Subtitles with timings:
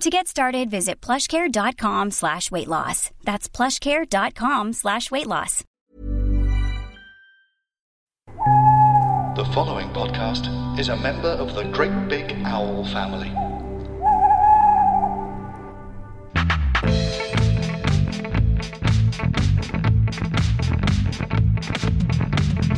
[0.00, 3.10] To get started, visit plushcare.com slash weight loss.
[3.22, 5.62] That's plushcare.com slash weight loss.
[9.36, 13.28] The following podcast is a member of the Great Big Owl family.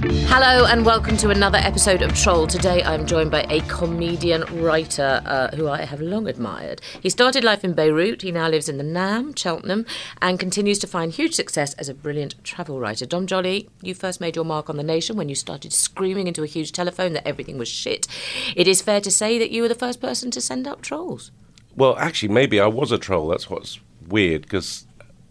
[0.04, 2.48] Hello and welcome to another episode of Troll.
[2.48, 6.80] Today I'm joined by a comedian writer uh, who I have long admired.
[7.00, 9.86] He started life in Beirut, he now lives in the Nam, Cheltenham,
[10.20, 13.06] and continues to find huge success as a brilliant travel writer.
[13.06, 16.42] Dom Jolly, you first made your mark on the nation when you started screaming into
[16.42, 18.08] a huge telephone that everything was shit.
[18.56, 21.30] It is fair to say that you were the first person to send up trolls.
[21.76, 23.28] Well, actually, maybe I was a troll.
[23.28, 24.84] That's what's weird because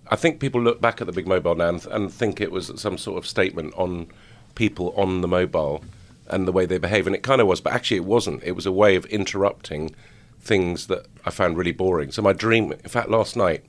[0.08, 2.72] I think people look back at the big mobile now and, and think it was
[2.80, 4.08] some sort of statement on
[4.56, 5.84] people on the mobile
[6.28, 8.42] and the way they behave, and it kind of was, but actually it wasn't.
[8.44, 9.94] It was a way of interrupting
[10.40, 12.12] things that I found really boring.
[12.12, 13.64] So my dream, in fact, last night,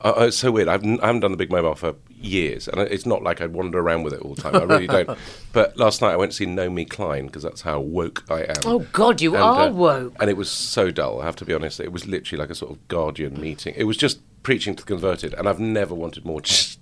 [0.00, 0.68] I, I- it's so weird.
[0.68, 3.46] I've, n- I haven't done the big mobile for years, and it's not like I
[3.46, 4.56] wander around with it all the time.
[4.56, 5.16] I really don't.
[5.52, 8.56] But last night I went to see Naomi Klein because that's how woke I am.
[8.66, 10.14] Oh, God, you And, are uh, woke.
[10.20, 11.78] And it was so dull, I have to be honest.
[11.80, 13.74] It was literally like a sort of Guardian meeting.
[13.76, 16.40] It was just preaching to the converted, and I've never wanted more.
[16.42, 16.78] Just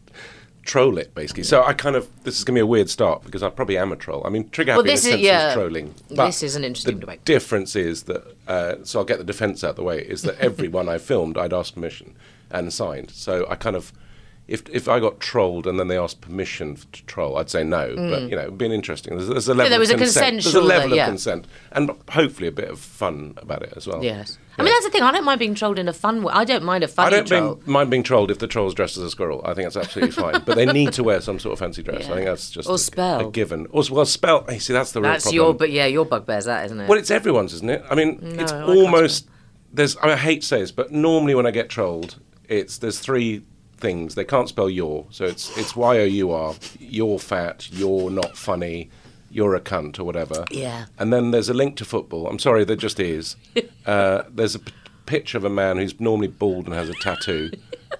[0.65, 1.43] troll it, basically.
[1.45, 3.77] So I kind of, this is going to be a weird start because I probably
[3.79, 4.23] am a troll.
[4.27, 5.55] I mean, trigger Well, happy in a this is- sense yeah.
[5.55, 5.95] trolling.
[6.09, 7.25] This is an interesting the debate.
[7.25, 10.39] difference is that, uh, so I'll get the defence out of the way, is that
[10.39, 12.15] everyone I filmed, I'd asked permission
[12.51, 13.11] and signed.
[13.11, 13.93] So I kind of,
[14.47, 17.95] if if I got trolled and then they asked permission to troll, I'd say no.
[17.97, 19.17] But you know, it'd been interesting.
[19.17, 19.71] There's, there's a level Mm.
[19.71, 20.43] there was of a consent.
[20.43, 21.05] There's a level uh, yeah.
[21.05, 24.05] of consent, and hopefully a bit of fun about it as well.
[24.05, 24.39] Yes.
[24.57, 25.03] I mean, that's the thing.
[25.03, 26.33] I don't mind being trolled in a fun way.
[26.33, 27.55] I don't mind a I funny don't troll.
[27.57, 29.41] being, mind being trolled if the troll's dressed as a squirrel.
[29.45, 30.43] I think that's absolutely fine.
[30.45, 32.07] But they need to wear some sort of fancy dress.
[32.07, 32.13] Yeah.
[32.13, 33.29] I think that's just Or a, spell.
[33.29, 33.67] a given.
[33.71, 34.45] Or well, spell.
[34.51, 35.35] You see, that's the real That's problem.
[35.35, 36.89] your, but yeah, your bugbear's that, isn't it?
[36.89, 37.83] Well, it's everyone's, isn't it?
[37.91, 39.29] I mean, No, it's I almost.
[39.73, 39.97] There's.
[39.97, 43.01] I, mean, I hate to say this, but normally when I get trolled, it's there's
[43.01, 43.43] three
[43.85, 44.15] things.
[44.15, 46.55] They can't spell your, so it's it's y o u r.
[46.99, 47.69] You're fat.
[47.71, 48.79] You're not funny.
[49.37, 50.45] You're a cunt or whatever.
[50.51, 50.87] Yeah.
[50.99, 52.23] And then there's a link to football.
[52.31, 53.37] I'm sorry, there just is.
[53.95, 54.73] uh, there's a p-
[55.07, 57.51] picture of a man who's normally bald and has a tattoo.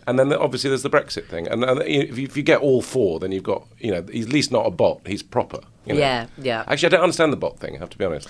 [0.07, 2.83] And then obviously there's the Brexit thing, and, and if, you, if you get all
[2.83, 5.61] four, then you've got you know he's at least not a bot, he's proper.
[5.87, 6.01] you know.
[6.01, 6.65] Yeah, yeah.
[6.67, 7.77] Actually, I don't understand the bot thing.
[7.77, 8.29] I have to be honest.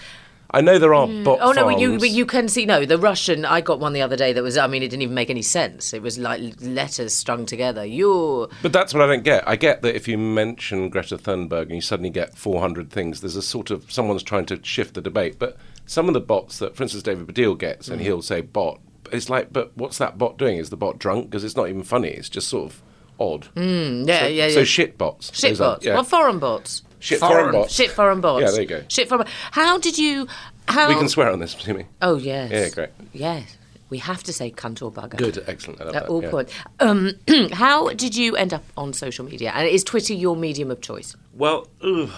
[0.54, 2.97] I know there are bot Oh no, but you but you can see no the
[2.98, 3.44] Russian.
[3.44, 4.56] I got one the other day that was.
[4.56, 5.92] I mean, it didn't even make any sense.
[5.92, 7.84] It was like letters strung together.
[7.84, 8.48] You.
[8.62, 9.47] But that's what I don't get.
[9.48, 13.37] I get that if you mention Greta Thunberg and you suddenly get 400 things, there's
[13.37, 15.38] a sort of someone's trying to shift the debate.
[15.38, 15.56] But
[15.87, 17.93] some of the bots that, for instance, David Baddiel gets, Mm.
[17.93, 18.81] and he'll say bot.
[19.12, 20.56] It's like, but what's that bot doing?
[20.56, 21.26] Is the bot drunk?
[21.31, 22.09] Because it's not even funny.
[22.09, 22.82] It's just sort of
[23.20, 23.44] odd.
[23.44, 24.48] Yeah, so, Mm, yeah, yeah.
[24.50, 25.37] So shit bots.
[25.38, 25.84] Shit are- bots.
[25.87, 25.94] yeah.
[25.94, 26.82] Well, foreign bots.
[27.04, 27.75] Shit foreign bots.
[27.75, 28.42] Shit foreign bots.
[28.42, 28.82] Yeah, there you go.
[28.88, 29.26] Shit foreign.
[29.50, 30.26] How did you?
[30.69, 30.88] How?
[30.88, 31.84] We can swear on this, Jimmy.
[32.00, 32.50] Oh yes.
[32.50, 32.88] Yeah, great.
[33.12, 33.59] Yes,
[33.91, 35.19] we have to say cunt or bugger.
[35.19, 35.82] Good, excellent.
[35.82, 36.31] I At that, all yeah.
[36.31, 36.54] points.
[36.81, 37.12] Um,
[37.53, 39.53] how did you end up on social media?
[39.54, 41.14] And is Twitter your medium of choice?
[41.34, 42.09] Well, ugh,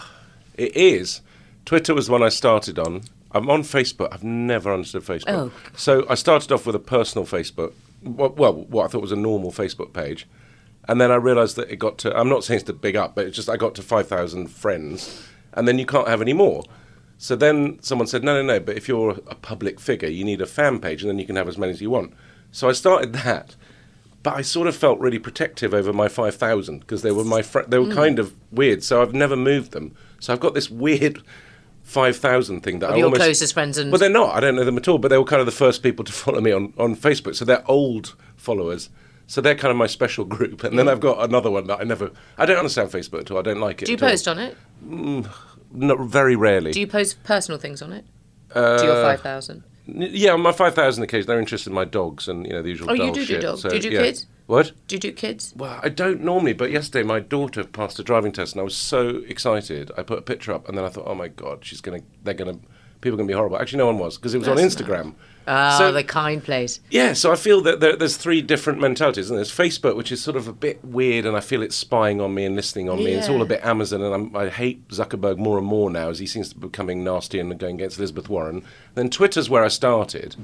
[0.55, 1.21] it is.
[1.65, 3.03] Twitter was the one I started on.
[3.33, 4.09] I'm on Facebook.
[4.13, 5.25] I've never understood Facebook.
[5.27, 5.53] Oh.
[5.77, 7.73] So I started off with a personal Facebook.
[8.05, 10.29] Well, well, what I thought was a normal Facebook page.
[10.89, 13.15] And then I realised that it got to, I'm not saying it's to big up,
[13.15, 15.27] but it's just I got to 5,000 friends.
[15.53, 16.63] And then you can't have any more.
[17.19, 20.41] So then someone said, no, no, no, but if you're a public figure, you need
[20.41, 22.15] a fan page and then you can have as many as you want.
[22.53, 23.57] So I started that.
[24.23, 27.61] But I sort of felt really protective over my 5,000 because they were my fr-
[27.69, 27.95] they were mm.
[27.95, 28.83] kind of weird.
[28.83, 29.95] So I've never moved them.
[30.19, 31.23] So I've got this weird
[31.85, 34.35] 5,000 thing that Of I your almost, closest friends and- Well, they're not.
[34.35, 34.99] I don't know them at all.
[34.99, 37.37] But they were kind of the first people to follow me on, on Facebook.
[37.37, 38.91] So they're old followers.
[39.27, 40.63] So they're kind of my special group.
[40.65, 42.11] And then I've got another one that I never.
[42.39, 43.39] I don't understand Facebook at all.
[43.39, 43.87] I don't like it.
[43.87, 44.11] Do you at all.
[44.11, 44.57] post on it?
[44.87, 45.29] Mm,
[45.73, 46.73] not very rarely.
[46.73, 48.05] Do you post personal things on it?
[48.55, 49.65] Uh, to your five thousand.
[49.89, 52.91] Yeah, on my 5,000 occasion, they're interested in my dogs and, you know, the usual
[52.91, 53.43] Oh, you do do shit.
[53.43, 53.63] dogs.
[53.63, 54.01] So, Do you do yeah.
[54.03, 54.27] kids?
[54.47, 54.73] What?
[54.89, 55.55] Do you do kids?
[55.57, 58.75] Well, I don't normally, but yesterday my daughter passed a driving test, and I was
[58.77, 59.93] so excited.
[59.97, 62.35] I put a picture up, and then I thought, oh my god, she's gonna, they're
[62.35, 62.59] gonna,
[63.01, 63.59] people are gonna be horrible.
[63.59, 65.15] Actually, no one was because it was on That's Instagram.
[65.49, 66.81] Oh, So- the kind place.
[66.91, 70.21] Yeah, so I feel that there, there's three different mentalities, and there's Facebook, which is
[70.23, 72.99] sort of a bit weird, and I feel it's spying on me and listening on
[72.99, 73.13] me.
[73.13, 76.19] It's all a bit Amazon, and I'm, I hate Zuckerberg more and more now as
[76.19, 78.65] he seems to be becoming nasty and going against Elizabeth Warren.
[78.95, 80.35] Then Twitter's where I started,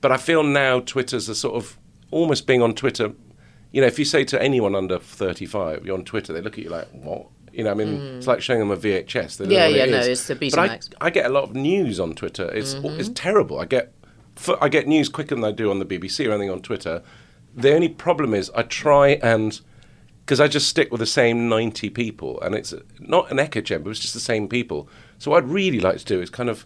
[0.00, 1.76] but I feel now Twitter's a sort of
[2.10, 3.12] almost being on Twitter.
[3.72, 6.64] You know, if you say to anyone under 35, you're on Twitter, they look at
[6.64, 7.26] you like, what?
[7.52, 9.36] You know, I mean, it's like showing them a VHS.
[9.38, 9.50] They Mm.
[9.50, 12.14] Yeah, yeah, it no, it's the But I, I get a lot of news on
[12.14, 12.48] Twitter.
[12.52, 13.00] It's Mm-hmm.
[13.00, 13.58] it's terrible.
[13.58, 13.92] I get
[14.48, 17.02] f- I get news quicker than I do on the BBC or anything on Twitter.
[17.54, 19.60] The only problem is I try and
[20.24, 23.90] because I just stick with the same ninety people, and it's not an echo chamber.
[23.90, 24.88] It's just the same people.
[25.18, 26.64] So what I'd really like to do is kind of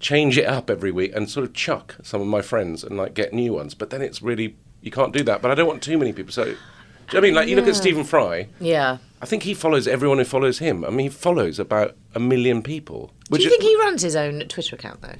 [0.00, 3.14] change it up every week and sort of chuck some of my friends and like
[3.14, 3.74] get new ones.
[3.74, 5.40] But then it's really you can't do that.
[5.40, 6.32] But I don't want too many people.
[6.32, 6.44] So.
[6.44, 7.34] Do you know what I mean?
[7.34, 8.96] Like, you look at Stephen Fry, Yeah.
[9.20, 10.86] I think he follows everyone who follows him.
[10.86, 13.10] I mean, he follows about a million people.
[13.30, 15.16] Do you think he runs his own Twitter account though?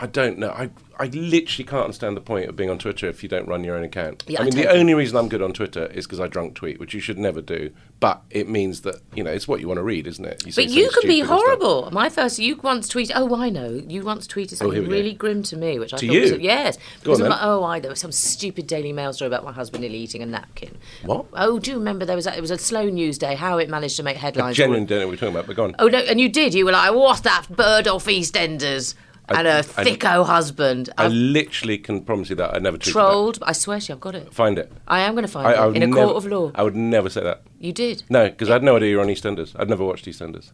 [0.00, 0.50] I don't know.
[0.50, 3.62] I I literally can't understand the point of being on Twitter if you don't run
[3.62, 4.24] your own account.
[4.26, 6.26] Yeah, I I mean, the totally- only reason I'm good on Twitter is because I
[6.26, 7.70] drunk tweet, which you should never do.
[8.00, 10.42] But it means that you know it's what you want to read, isn't it?
[10.52, 11.88] say But you can be horrible.
[11.92, 13.12] My first, you once tweeted.
[13.14, 13.80] Oh, I know.
[13.88, 14.90] You once tweeted Oh, something go.
[14.90, 16.38] really grim to me, which I To thought was you?
[16.40, 16.76] yes.
[16.76, 17.30] Go on Because then.
[17.30, 20.22] like, oh, I there was some stupid Daily Mail story about my husband nearly eating
[20.22, 20.76] a napkin.
[21.04, 21.26] What?
[21.34, 23.34] Oh, do you remember there was a, it was a slow news day?
[23.36, 24.56] How it managed to make I headlines.
[24.56, 25.46] genuinely don't know what we're talking about.
[25.46, 25.76] But go on.
[25.78, 26.54] Oh no, and you did.
[26.54, 28.94] You were like, "What's that bird off EastEnders?"
[29.28, 30.90] I- And a I- thicko husband.
[30.96, 33.38] I I've literally can promise you that I never trolled.
[33.42, 34.32] I swear to you, I've got it.
[34.32, 34.72] Find it.
[34.86, 36.50] I am going to find I, I it in a court of law.
[36.54, 37.42] I would never say that.
[37.60, 38.04] You did.
[38.08, 39.54] No, because I had no idea you were on EastEnders.
[39.58, 40.52] I'd never watched EastEnders.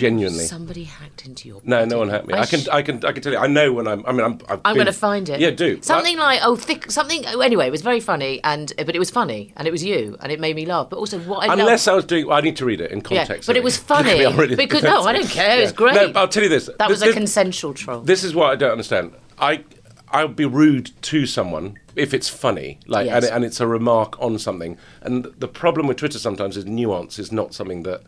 [0.00, 0.44] Genuinely.
[0.44, 1.60] Somebody hacked into your.
[1.64, 2.34] No, no one hacked me.
[2.34, 3.38] I, can, sh- I can, I can tell you.
[3.38, 4.04] I know when I'm.
[4.06, 4.32] I mean, I'm.
[4.48, 5.40] I've I'm been- going to find it.
[5.40, 7.22] Yeah, do something like oh thick something.
[7.28, 10.16] Oh, anyway, it was very funny, and but it was funny, and it was you,
[10.20, 10.88] and it made me laugh.
[10.90, 12.90] But also, what I Unless loved, I was doing, well, I need to read it
[12.90, 13.46] in yeah, context.
[13.46, 15.58] but it was me, funny really because no, I don't care.
[15.58, 15.76] It was Yeah.
[15.76, 15.94] great.
[15.94, 16.70] No, I'll tell you this.
[16.78, 18.00] That was This- a consensual troll.
[18.00, 19.12] This is what I don't understand.
[19.38, 19.64] I
[20.12, 23.24] I would be rude to someone if it's funny, like, Yes.
[23.24, 24.76] and, and it's a remark on something.
[25.02, 28.02] And the problem with Twitter sometimes is nuance is not something that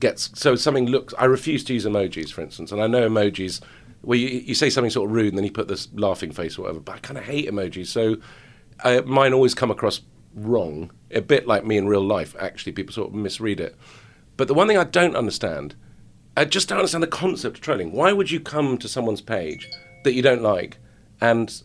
[0.00, 0.30] gets.
[0.38, 1.14] So something looks.
[1.18, 3.60] I refuse to use emojis, for instance, and I know emojis
[4.02, 6.58] where you, you say something sort of rude and then you put this laughing face
[6.58, 6.80] or whatever.
[6.80, 8.16] But I kind of hate emojis, so
[8.84, 10.02] uh, mine always come across
[10.34, 10.90] wrong.
[11.10, 12.34] A bit like me in real life.
[12.38, 13.76] Actually, people sort of misread it.
[14.36, 15.74] But the one thing I don't understand
[16.36, 17.92] I just don't understand the concept of trolling.
[17.92, 19.70] Why would you come to someone's page
[20.04, 20.76] that you don't like
[21.20, 21.62] and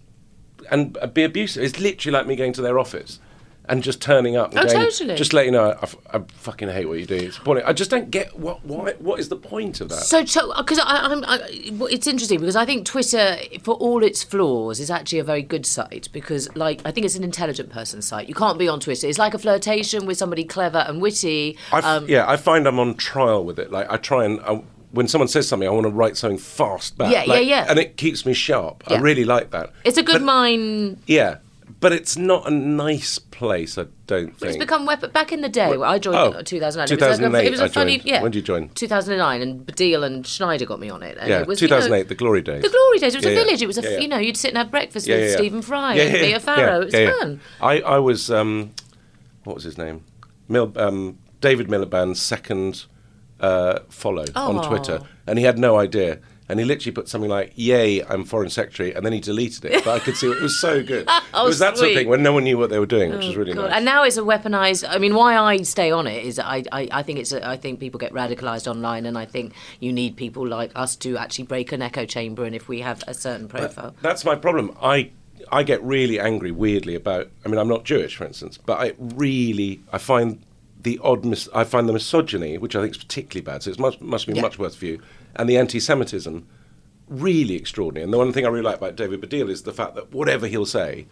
[0.69, 1.63] and be abusive?
[1.63, 3.19] It's literally like me going to their office
[3.69, 4.51] and just turning up.
[4.51, 5.15] And Oh, going, totally.
[5.15, 7.15] Just let you know, I, I fucking hate what you do.
[7.15, 7.63] It's appalling.
[7.63, 9.95] I just don't get what why what is the point of that?
[10.03, 14.79] So, because I, I'm, I, it's interesting because I think Twitter, for all its flaws,
[14.79, 18.27] is actually a very good site because, like, I think it's an intelligent person's site.
[18.27, 19.07] You can't be on Twitter.
[19.07, 21.57] It's like a flirtation with somebody clever and witty.
[21.71, 23.71] Um, yeah, I find I'm on trial with it.
[23.71, 24.39] Like I try and.
[24.41, 24.63] I,
[24.93, 27.13] when someone says something, I want to write something fast back.
[27.13, 27.65] Yeah, yeah, Like, yeah.
[27.69, 28.83] And it keeps me sharp.
[28.87, 29.71] I really like that.
[29.85, 30.97] It's a good But- mind.
[31.07, 31.37] Yeah,
[31.81, 33.77] but it's not a nice place.
[33.77, 34.51] I don't think.
[34.51, 35.11] It's become weapon.
[35.11, 36.85] Back in the day, where I joined Oh, in 2009.
[36.85, 38.01] It was, a, 2008 it was a funny.
[38.05, 38.21] Yeah.
[38.21, 38.69] When did you join?
[38.69, 41.17] 2009, and Baddiel and Schneider got me on it.
[41.19, 42.61] And yeah, it was, you know, 2008, the glory days.
[42.61, 43.15] the glory days.
[43.15, 43.61] It was Yeah, a village.
[43.61, 45.33] It was a, Yeah, you know, you'd sit and have breakfast with.
[45.33, 46.81] Stephen Fry and yeah, Farrow.
[46.81, 47.41] it was fun.
[47.59, 48.71] I, I was, um,
[49.43, 50.05] what was his name?
[50.47, 52.85] Mil, um, David Miliband's second
[53.39, 56.19] uh, follow on Twitter, and he had no idea.
[56.51, 59.85] And he literally put something like, "Yay, I'm foreign secretary," and then he deleted it.
[59.85, 61.07] But I could see it, it was so good.
[61.33, 61.95] Oh, it was that sort of.
[61.95, 63.61] Oh, thing when no one knew what they were doing, which was oh, really God.
[63.69, 63.73] nice.
[63.77, 64.85] And now it's a weaponized.
[64.87, 67.55] I mean, why I stay on it is I, I, I think it's a, I
[67.55, 71.45] think people get radicalized online, and I think you need people like us to actually
[71.45, 72.43] break an echo chamber.
[72.43, 74.75] And if we have a certain profile, That's my problem.
[74.81, 75.11] I
[75.51, 77.29] I get really angry, weirdly about.
[77.45, 80.43] I mean, I'm not Jewish, for instance, but I really I find
[80.81, 81.23] the odd.
[81.23, 83.63] Mis- I find the misogyny, which I think is particularly bad.
[83.63, 84.41] So it must must be Yeah.
[84.41, 85.01] much worse for you,
[85.35, 86.47] and the anti-Semitism,
[87.07, 88.03] really extraordinary.
[88.03, 90.47] And the one thing I really like about David Baddiel is the fact that whatever
[90.47, 91.07] he'll say,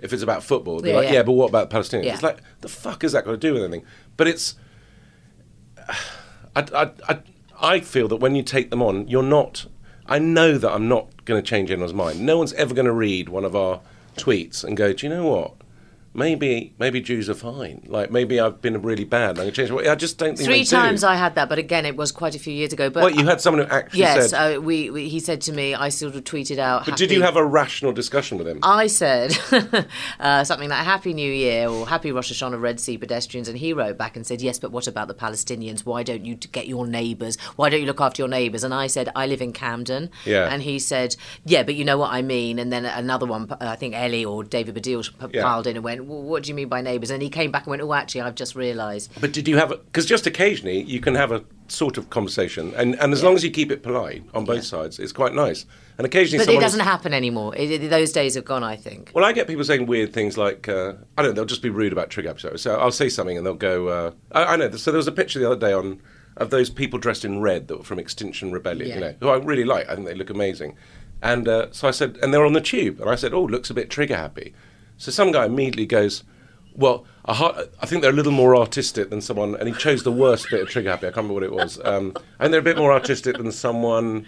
[0.00, 1.12] if it's about football, they're Yeah, like, yeah.
[1.14, 1.22] yeah.
[1.22, 2.04] but what about the Palestinians?
[2.04, 2.14] Yeah.
[2.14, 3.84] It's like the fuck is that got to do with anything?
[4.16, 4.56] But it's.
[6.56, 7.18] I, I, I,
[7.60, 9.66] I feel that when you take them on, you're not.
[10.06, 12.20] I know that I'm not going to change anyone's mind.
[12.20, 13.80] No one's ever going to read one of our
[14.16, 15.54] tweets and go, "Do you know what?
[16.16, 17.84] Maybe, maybe Jews are fine.
[17.88, 19.38] Like maybe I've been really bad.
[19.38, 20.70] I'm change." I just don't think three they do.
[20.76, 22.88] times I had that, but again, it was quite a few years ago.
[22.88, 24.56] But Well, you had someone who actually yes, said.
[24.56, 26.86] uh, we, we he said to me, I sort of tweeted out.
[26.86, 28.60] but did you have a rational discussion with him?
[28.62, 29.36] I said
[30.20, 33.72] uh, something like "Happy New Year" or "Happy Rosh Hashanah, Red Sea pedestrians," and he
[33.72, 35.84] wrote back and said, "Yes, but what about the Palestinians?
[35.84, 37.36] Why don't you get your neighbours?
[37.56, 40.48] Why don't you look after your neighbours?" And I said, "I live in Camden." Yeah.
[40.48, 43.76] And he said, "Yeah, but you know what I mean." And then another one, I
[43.76, 45.42] think Ellie or David Baddiel p- Yeah.
[45.42, 47.10] piled in and went, "Well, what do you mean by neighbours?
[47.10, 49.10] And he came back and went, "Oh, actually, I've just realised.
[49.20, 52.94] But did you have because just occasionally you can have a sort of conversation, and,
[53.00, 55.64] and as long as you keep it polite on both sides, it's quite nice.
[55.96, 57.54] And occasionally, But it doesn't happen anymore.
[57.56, 59.12] It, it- those days have gone, I think.
[59.14, 61.70] Well, I get people saying weird things like, uh, I don't know, they'll just be
[61.70, 62.62] rude about Trigger episodes.
[62.62, 64.70] So I'll say something and they'll go, uh, I, I know.
[64.72, 66.02] So there was a picture the other day on
[66.36, 68.94] of those people dressed in red that were from Extinction Rebellion, Yeah.
[68.96, 69.88] you know, who I really like.
[69.88, 70.74] I think they look amazing.
[71.22, 73.00] And uh, so I said, and they're on the tube.
[73.00, 74.52] And I said, oh, looks a bit trigger happy.
[75.04, 76.24] So some guy immediately goes,
[76.74, 80.10] well, har- I think they're a little more artistic than someone, and he chose the
[80.12, 81.06] worst bit of trigger happy.
[81.06, 81.78] I can't remember what it was.
[81.84, 84.24] Um, and they're a bit more artistic than someone.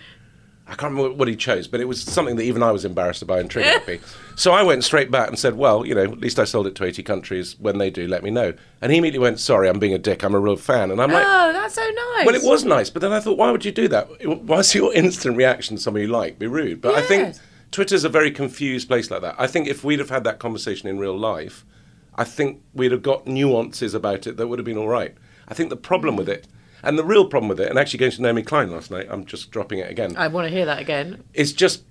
[0.68, 3.22] I can't remember what he chose, but it was something that even I was embarrassed
[3.22, 4.00] about and trigger happy.
[4.38, 6.74] So I went straight back and said, "Well, you know, at least I sold it
[6.74, 7.56] to 80 countries.
[7.58, 8.52] When they do, let me know."
[8.82, 10.22] And he immediately went, "Sorry, I'm being a dick.
[10.22, 12.26] I'm a real fan." And I'm like, Oh, that's so nice.
[12.26, 14.08] "Well, it was nice, but then I thought, why would you do that?
[14.42, 17.40] Why's your instant reaction to somebody you like be rude?" But I think Yes.
[17.76, 19.34] Twitter's a very confused place like that.
[19.36, 21.66] I think if we'd have had that conversation in real life,
[22.14, 25.14] I think we'd have got nuances about it that would have been all right.
[25.46, 26.46] I think the problem with it,
[26.82, 29.26] and the real problem with it, and actually going to Naomi Klein last night, I'm
[29.26, 31.22] just dropping it again I want to hear that again.
[31.34, 31.84] it's just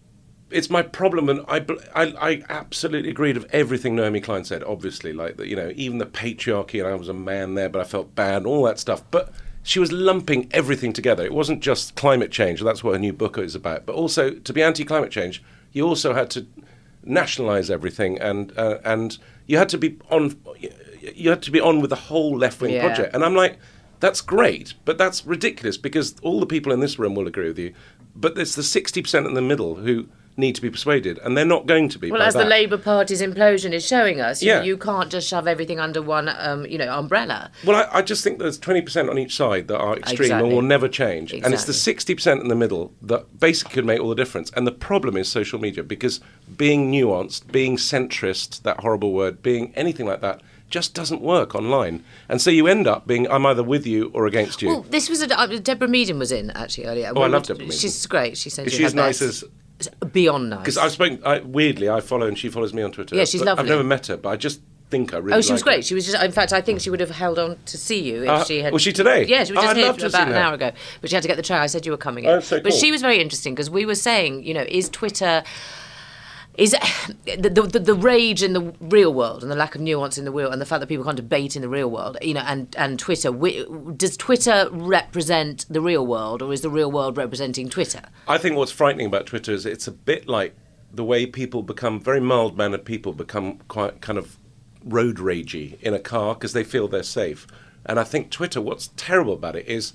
[0.49, 1.63] it's my problem and I,
[1.93, 5.99] I I absolutely agreed with everything Naomi Klein said obviously like that you know even
[5.99, 8.79] the patriarchy and I was a man there but I felt bad and all that
[8.79, 12.99] stuff but she was lumping everything together it wasn't just climate change that's what her
[12.99, 15.43] new book is about but also to be anti-climate change
[15.75, 16.47] you also had to
[17.03, 20.35] nationalize everything and uh, and you had to be on
[21.15, 22.81] you had to be on with the whole left-wing Yeah.
[22.87, 23.59] project and I'm like
[24.01, 27.57] that's great, but that's ridiculous because all the people in this room will agree with
[27.57, 27.73] you.
[28.13, 31.65] But there's the 60% in the middle who need to be persuaded, and they're not
[31.65, 32.11] going to be.
[32.11, 32.45] Well, as the.
[32.45, 34.63] Labour Party's implosion is showing us, you, Yeah.
[34.63, 37.51] you can't just shove everything under one, um, you know, umbrella.
[37.65, 40.47] Well, I, I just think there's 20% on each side that are extreme Exactly.
[40.49, 41.33] and will never change.
[41.33, 44.51] And it's the 60% in the middle that basically could make all the difference.
[44.55, 46.19] And the problem is social media because
[46.57, 52.03] being nuanced, being centrist, that horrible word, being anything like that, just doesn't work online.
[52.27, 54.67] And so you end up being, I'm either with you or against you.
[54.69, 57.11] Well, this was a uh, Deborah Meaden was in actually earlier.
[57.15, 57.79] Oh, I love Deborah Meaden.
[57.81, 58.37] She's great.
[58.37, 59.43] She says Is you she her as nice best.
[59.43, 59.49] as
[60.11, 60.59] beyond nice.
[60.59, 63.15] Because I've spoken, I, weirdly, I follow and she follows me on Twitter.
[63.15, 63.63] Yeah, she's lovely.
[63.63, 65.77] I've never met her, but I just think I really Oh, she was like her.
[65.77, 65.85] great.
[65.85, 66.23] She was just.
[66.23, 68.61] In fact, I think she would have held on to see you if Uh, she
[68.61, 68.71] had.
[68.71, 69.25] was she today?
[69.25, 70.71] Yeah, she was Oh, just I'd here about an hour ago.
[71.01, 71.59] But she had to get the train.
[71.59, 72.29] I said you were coming in.
[72.29, 75.43] Oh, so But she was very interesting because we were saying, you know, is Twitter.
[76.57, 80.23] Is the, the, the, rage in the real world and the lack of nuance in
[80.23, 82.43] the real and the fact that people can't debate in the real world, you know,
[82.47, 83.65] and, and Twitter, wi-
[83.97, 88.03] does Twitter represent the real world or is the real world representing Twitter?
[88.27, 90.55] I think what's frightening about Twitter is it's a bit like
[90.93, 94.37] the way people become very mild mannered people become quite kind of
[94.85, 97.45] road ragey in a car because they feel they're safe.
[97.85, 99.93] And I think Twitter, what's terrible about it is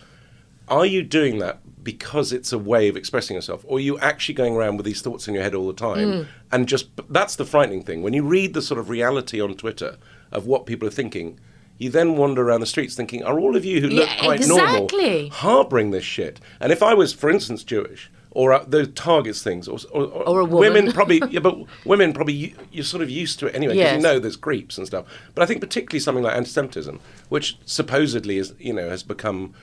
[0.70, 4.34] are you doing that because it's a way of expressing yourself or are you actually
[4.34, 7.44] going around with these thoughts in your head all the time and just that's the
[7.44, 9.96] frightening thing when you read the sort of reality on twitter
[10.30, 11.38] of what people are thinking
[11.78, 14.40] you then wander around the streets thinking are all of you who look Yeah, quite
[14.40, 15.12] exactly.
[15.22, 19.42] normal harboring this shit and if i was for instance jewish or uh, those targets
[19.42, 20.72] things or, or, Or a woman.
[20.74, 23.92] women probably yeah but women probably you, you're sort of used to it anyway because
[23.92, 23.96] Yes.
[23.96, 27.00] you know there's creeps and stuff but i think particularly something like anti-semitism
[27.30, 29.54] which supposedly is you know has become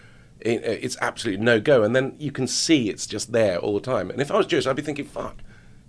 [0.46, 3.82] i- it's absolutely no go and then you can see it's just there all the
[3.82, 5.38] time and if i was jewish i'd be thinking fuck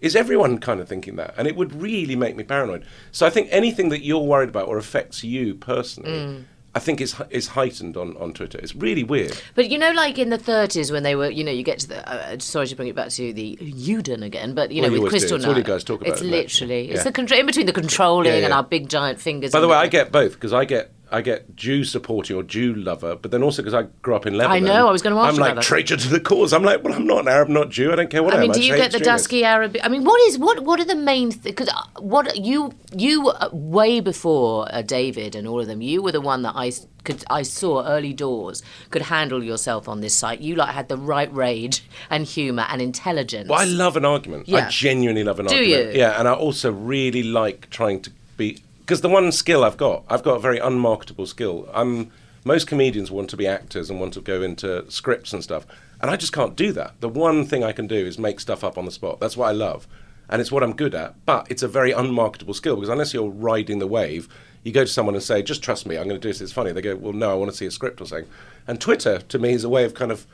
[0.01, 3.31] is everyone kind of thinking that and it would really make me paranoid so i
[3.31, 6.45] think anything that you're worried about or affects you personally Mm.
[6.75, 10.17] i think is is heightened on, on twitter it's really weird But you know, like
[10.19, 11.99] in the 30s when they were, you know, you get to the.
[12.09, 15.03] Uh, sorry to bring it back to the Uden again, but you know, Well, you
[15.03, 15.11] with.
[15.11, 16.37] Crystal It's all you guys talk about, It's isn't it?
[16.37, 17.03] literally, it's Yeah.
[17.05, 18.45] the control in between the controlling Yeah, yeah.
[18.45, 19.51] and our big giant fingers.
[19.53, 22.75] by the way i get both because i get I get Jew supporting or Jew
[22.75, 24.65] lover, but then also because I grew up in Lebanon.
[24.65, 25.29] I know, I was gonna ask you.
[25.29, 26.53] I'm you like about traitor to the cause.
[26.53, 27.93] I'm like, well, I'm not an Arab, not Jew.
[27.93, 28.55] I don't care what I, am I mean, am.
[28.55, 29.81] do just you get the dusky Arabic?
[29.85, 30.61] I mean, what is what?
[30.61, 31.31] What are the main?
[31.31, 36.13] Because what you you uh, way before uh, David and all of them, you were
[36.13, 36.73] the one that I
[37.05, 40.41] could I saw early doors could handle yourself on this site.
[40.41, 43.49] You like had the right rage and humour and intelligence.
[43.49, 44.49] Well, I love an argument.
[44.49, 44.67] Yeah.
[44.67, 45.95] I genuinely love an Do argument.
[45.95, 46.01] you?
[46.01, 50.05] Yeah, and I also really like trying to be because the one skill I've got,
[50.09, 51.69] I've got a very unmarketable skill.
[51.75, 52.11] I'm
[52.47, 55.67] most comedians want to be actors and want to go into scripts and stuff,
[56.01, 56.99] and I just can't do that.
[57.01, 59.21] The one thing I can do is make stuff up on the spot.
[59.21, 59.87] That's what I love,
[60.31, 61.15] and it's what I'm good at.
[61.27, 64.27] But it's a very unmarketable skill because unless you're riding the wave.
[64.65, 66.41] You go to someone and say, "Just trust me, I'm going to do this.
[66.41, 68.29] It's funny." They go, "Well, no, I want to see a script or something."
[68.67, 70.27] And Twitter, to me, is a way of kind of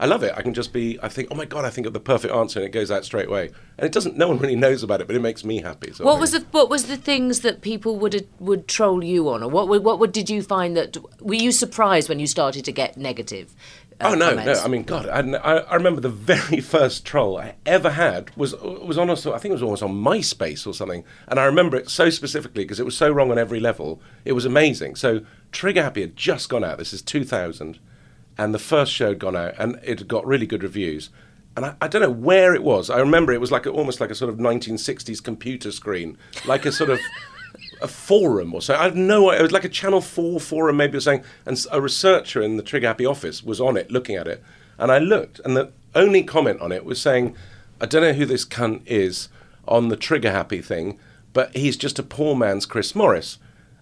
[0.00, 0.32] I love it.
[0.36, 0.98] I can just be.
[1.02, 3.04] I think, oh my god, I think of the perfect answer, and it goes out
[3.04, 3.50] straight away.
[3.78, 4.16] And it doesn't.
[4.16, 5.92] No one really knows about it, but it makes me happy.
[5.92, 9.42] So What was the what was the things that people would would troll you on,
[9.42, 12.72] or what would- what did you find that were you surprised when you started to
[12.72, 13.54] get negative
[14.00, 14.60] uh, Oh no, comments.
[14.60, 14.64] no!
[14.64, 18.98] I mean, God, I, I remember the very first troll I ever had was was
[18.98, 21.88] on also, I think it was almost on MySpace or something, and I remember it
[21.90, 24.00] so specifically because it was so wrong on every level.
[24.24, 24.96] It was amazing.
[24.96, 25.20] So
[25.52, 26.78] Trigger Happy had just gone out.
[26.78, 27.78] This is 2000,
[28.38, 31.10] and the first show had gone out, and it got really good reviews.
[31.56, 32.88] And I, I don't know where it was.
[32.88, 36.64] I remember it was like a, almost like a sort of 1960s computer screen, like
[36.64, 36.98] a sort of
[37.82, 38.74] a forum or so.
[38.74, 39.40] I have no idea.
[39.40, 41.24] It was like a Channel 4 forum, maybe or something.
[41.44, 44.42] And a researcher in the Trigger Happy office was on it, looking at it.
[44.78, 47.36] And I looked, and the only comment on it was saying,
[47.80, 49.28] I don't know who this cunt is
[49.68, 50.98] on the Trigger Happy thing,
[51.32, 53.38] but he's just a poor man's Chris Morris.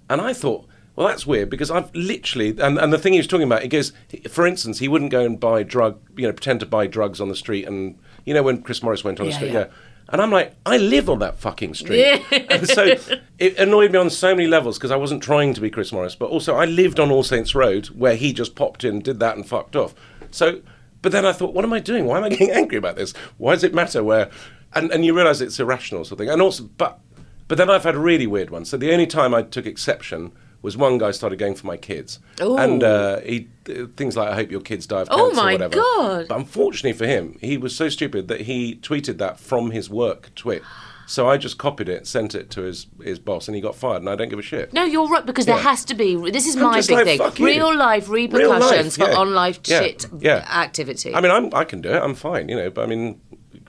[0.08, 0.66] And I thought,
[1.00, 3.68] well, that's weird because I've literally, and, and the thing he was talking about, he
[3.68, 3.94] goes,
[4.28, 7.30] for instance, he wouldn't go and buy drug, you know, pretend to buy drugs on
[7.30, 7.66] the street.
[7.66, 9.60] And, you know, when Chris Morris went on the street, yeah.
[9.60, 9.66] yeah.
[10.10, 12.00] And I'm like, I live on that fucking street.
[12.30, 12.38] Yeah.
[12.50, 12.96] and so
[13.38, 16.14] it annoyed me on so many levels because I wasn't trying to be Chris Morris,
[16.14, 19.36] but also I lived on All Saints Road where he just popped in, did that,
[19.36, 19.94] and fucked off.
[20.30, 20.60] So,
[21.00, 22.04] but then I thought, what am I doing?
[22.04, 23.14] Why am I getting angry about this?
[23.38, 24.28] Why does it matter where?
[24.74, 26.30] And, and you realise it's irrational sort of thing.
[26.30, 27.00] And also, but
[27.48, 28.68] but then I've had really weird ones.
[28.68, 32.18] So the only time I took exception was one guy started going for my kids,
[32.40, 32.56] Ooh.
[32.56, 35.52] and uh, he uh, things like "I hope your kids die of Oh my or
[35.54, 35.74] whatever.
[35.76, 36.28] God.
[36.28, 40.34] But unfortunately for him, he was so stupid that he tweeted that from his work
[40.34, 40.62] twit.
[41.06, 43.96] So I just copied it, sent it to his, his boss, and he got fired.
[43.96, 44.72] And I don't give a shit.
[44.72, 46.14] No, you're right because there has to be.
[46.30, 47.44] This is I'm my big like, thing.
[47.44, 50.46] Real life Real repercussions life, for on life Yeah, shit yeah.
[50.48, 51.12] activity.
[51.12, 52.00] I mean, I'm, I can do it.
[52.00, 52.70] I'm fine, you know.
[52.70, 53.20] But I mean,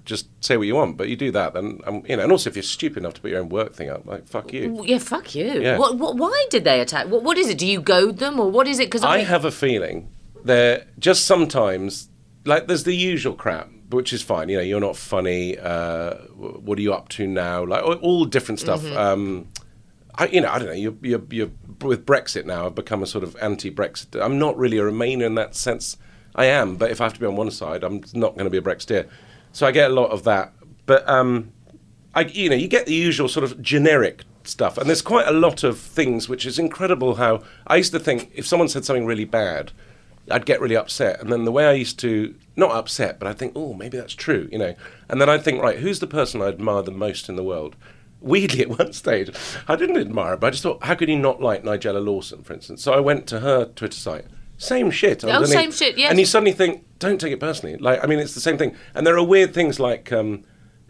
[0.05, 0.97] just say what you want.
[0.97, 2.23] But you do that, then um, you know.
[2.23, 4.53] And also, if you're stupid enough to put your own work thing up, like fuck
[4.53, 4.83] you.
[4.85, 5.61] yeah, fuck you.
[5.61, 5.77] Yeah.
[5.77, 7.07] What, what, why did they attack?
[7.07, 7.57] What, what is it?
[7.57, 8.85] Do you goad them or what is it?
[8.87, 10.09] Because I have a feeling
[10.43, 12.09] they're just sometimes
[12.45, 14.49] like there's the usual crap, which is fine.
[14.49, 15.57] You know, you're not funny.
[15.57, 17.65] Uh, what are you up to now?
[17.65, 18.85] Like all, all different stuff.
[18.95, 19.47] Um,
[20.15, 20.73] I, you know, I don't know.
[20.73, 22.65] You're, you're, you're with Brexit now.
[22.65, 24.21] I've become a sort of anti-Brexit.
[24.21, 25.97] I'm not really a Remainer in that sense.
[26.35, 28.49] I am, but if I have to be on one side, I'm not going to
[28.49, 29.07] be a Brexiteer.
[29.51, 30.53] So I get a lot of that.
[30.85, 31.51] But um,
[32.13, 35.31] I, you know, you get the usual sort of generic stuff, and there's quite a
[35.31, 37.15] lot of things, which is incredible.
[37.15, 39.71] How I used to think if someone said something really bad,
[40.29, 43.33] I'd get really upset, and then the way I used to not upset, but I
[43.33, 44.75] think, oh, maybe that's true, you know,
[45.09, 47.75] and then I'd think, right, who's the person I admire the most in the world?
[48.19, 49.31] Weirdly, at one stage,
[49.67, 52.43] I didn't admire her, but I just thought, how could you not like Nigella Lawson,
[52.43, 52.83] for instance?
[52.83, 54.25] So I went to her Twitter site.
[54.61, 55.23] Same shit.
[55.25, 56.11] Oh, same shit, yes.
[56.11, 57.77] And you suddenly think, don't take it personally.
[57.77, 58.75] Like, I mean, it's the same thing.
[58.93, 60.43] And there are weird things like um,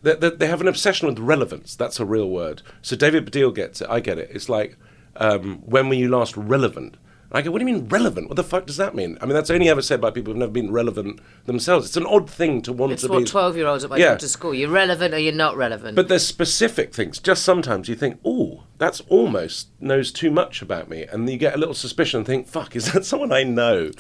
[0.04, 1.76] they, they, they have an obsession with relevance.
[1.78, 2.64] That's a real word.
[2.82, 3.88] So David Baddiel gets it.
[3.90, 4.30] I get it.
[4.34, 4.76] It's like,
[5.16, 6.98] um, when were you last relevant?
[7.30, 8.28] And I go, what do you mean relevant?
[8.28, 9.18] What the fuck does that mean?
[9.22, 11.86] I mean, that's only ever said by people who've never been relevant themselves.
[11.88, 13.24] It's an odd thing to want It's to what be.
[13.26, 14.12] 12 year olds at my Yeah.
[14.12, 14.54] daughter's school.
[14.54, 15.96] You're relevant or you're not relevant.
[15.96, 17.20] But there's specific things.
[17.20, 21.54] Just sometimes you think, oh, that's almost knows too much about me, and you get
[21.54, 23.92] a little suspicion and think, fuck, is that someone I know?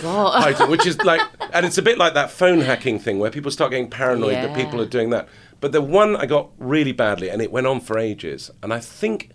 [0.67, 1.21] Which is like,
[1.53, 4.55] and it's a bit like that phone hacking thing where people start getting paranoid that
[4.55, 5.29] people are doing that.
[5.59, 8.79] But the one I got really badly, and it went on for ages, and I
[8.79, 9.29] think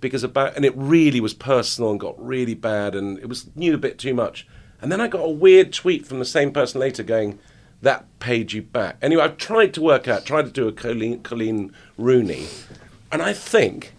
[0.00, 3.74] because about, and it really was personal and got really bad, and it was knew
[3.74, 4.46] a bit too much.
[4.80, 7.40] And then I got a weird tweet from the same person later going,
[7.80, 8.98] that paid you back.
[9.02, 12.46] Anyway, I've tried to work out, tried to do a Coleen, Coleen Rooney,
[13.10, 13.94] and I think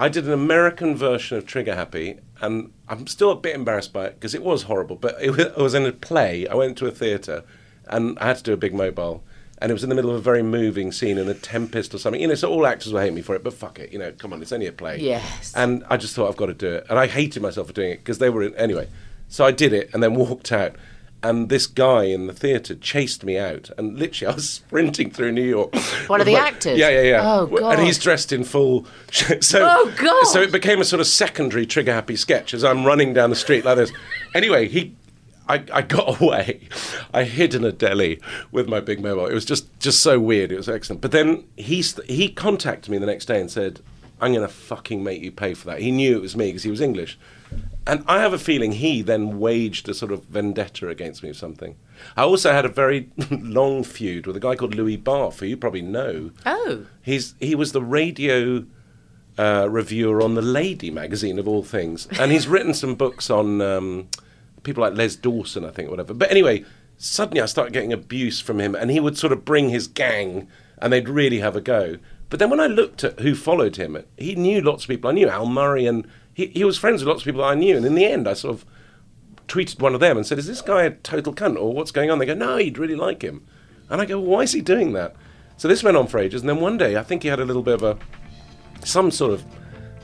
[0.00, 4.06] I did an American version of Trigger Happy, and I'm still a bit embarrassed by
[4.06, 4.94] it because it was horrible.
[4.94, 6.46] But it was, it was in a play.
[6.46, 7.42] I went to a theatre,
[7.88, 9.24] and I had to do a big mobile,
[9.60, 11.98] and it was in the middle of a very moving scene in a tempest or
[11.98, 12.22] something.
[12.22, 13.92] You know, so all actors will hate me for it, but fuck it.
[13.92, 15.00] You know, come on, it's only a play.
[15.00, 15.52] Yes.
[15.56, 17.90] And I just thought I've got to do it, and I hated myself for doing
[17.90, 18.86] it because they were in, anyway.
[19.26, 20.76] So I did it, and then walked out.
[21.20, 25.32] And this guy in the theatre chased me out, and literally I was sprinting through
[25.32, 25.74] New York.
[26.06, 26.78] One of the my- actors?
[26.78, 27.20] Yeah, yeah, yeah.
[27.24, 27.74] Oh, God.
[27.78, 28.86] And he's dressed in full.
[29.40, 30.26] So, Oh, God.
[30.28, 33.36] So it became a sort of secondary trigger happy sketch as I'm running down the
[33.36, 33.90] street like this.
[34.34, 34.94] Anyway, he.
[35.48, 36.68] I, I got away.
[37.14, 38.20] I hid in a deli
[38.52, 39.26] with my big mobile.
[39.26, 40.52] It was just, just so weird.
[40.52, 41.00] It was excellent.
[41.00, 43.80] But then he he contacted me the next day and said,
[44.20, 46.62] "I'm going to fucking make you pay for that." He knew it was me because
[46.62, 47.18] he was English,
[47.86, 51.34] and I have a feeling he then waged a sort of vendetta against me or
[51.34, 51.76] something.
[52.16, 55.56] I also had a very long feud with a guy called Louis Barfe, who you
[55.56, 56.30] probably know.
[56.46, 56.86] oh.
[57.02, 58.64] He's he was the radio
[59.38, 63.60] uh, reviewer on the Lady magazine of all things, and he's written some books on
[63.60, 64.08] um,
[64.62, 66.12] people like Les Dawson, I think, or whatever.
[66.12, 66.64] But anyway,
[66.98, 70.48] suddenly I started getting abuse from him, and he would sort of bring his gang,
[70.78, 71.98] and they'd really have a go.
[72.30, 75.10] But then when I looked at who followed him, he knew lots of people.
[75.10, 77.76] I knew Al Murray, and he, he was friends with lots of people I knew.
[77.76, 78.66] And in the end, I sort of
[79.46, 82.10] tweeted one of them and said, "Is this guy a total cunt, or what's going
[82.10, 83.46] on?" They go, "No, you'd really like him."
[83.88, 85.16] And I go, well, "Why is he doing that?"
[85.56, 87.44] So this went on for ages, and then one day I think he had a
[87.44, 87.98] little bit of a
[88.84, 89.44] some sort of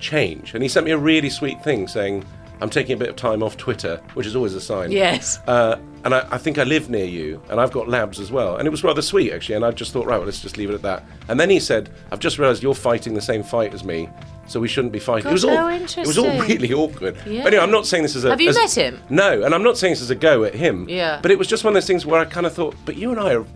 [0.01, 2.25] change, and he sent me a really sweet thing saying,
[2.61, 4.93] I'm taking a bit of time off Twitter, which is always a sign.
[4.93, 5.38] Yes.
[5.47, 8.57] Uh, and I, I think I live near you, and I've got labs as well.
[8.57, 9.57] And it was rather sweet, actually.
[9.57, 11.05] And I just thought, right, well, let's just leave it at that.
[11.29, 14.09] And then he said, I've just realised you're fighting the same fight as me,
[14.47, 15.25] so we shouldn't be fighting.
[15.25, 17.17] God, it was all how it was all really awkward.
[17.27, 17.43] Yeah.
[17.43, 18.31] But anyway, I'm not saying this as a.
[18.31, 19.01] Have you as- met him?
[19.11, 20.88] No, and I'm not saying this as a go at him.
[20.88, 21.21] Yeah.
[21.23, 23.11] But it was just one of those things where I kind of thought, but you
[23.11, 23.47] and I are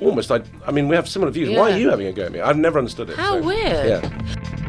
[0.00, 0.30] almost.
[0.30, 1.50] I, I mean, we have similar views.
[1.50, 2.40] Why are you having a go at me?
[2.40, 3.16] I've never understood it.
[3.16, 3.88] How so, weird.
[3.88, 4.61] Yeah.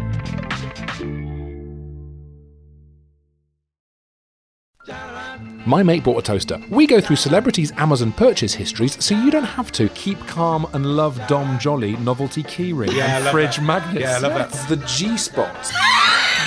[5.65, 6.60] My mate bought a toaster.
[6.69, 9.88] We go through celebrities' Amazon purchase histories so you don't have to.
[9.89, 13.63] Keep calm and love Dom Jolly novelty keyring Yeah, I and love fridge that.
[13.63, 14.02] magnets.
[14.02, 14.67] Yeah, I love that.
[14.67, 15.54] The G spot.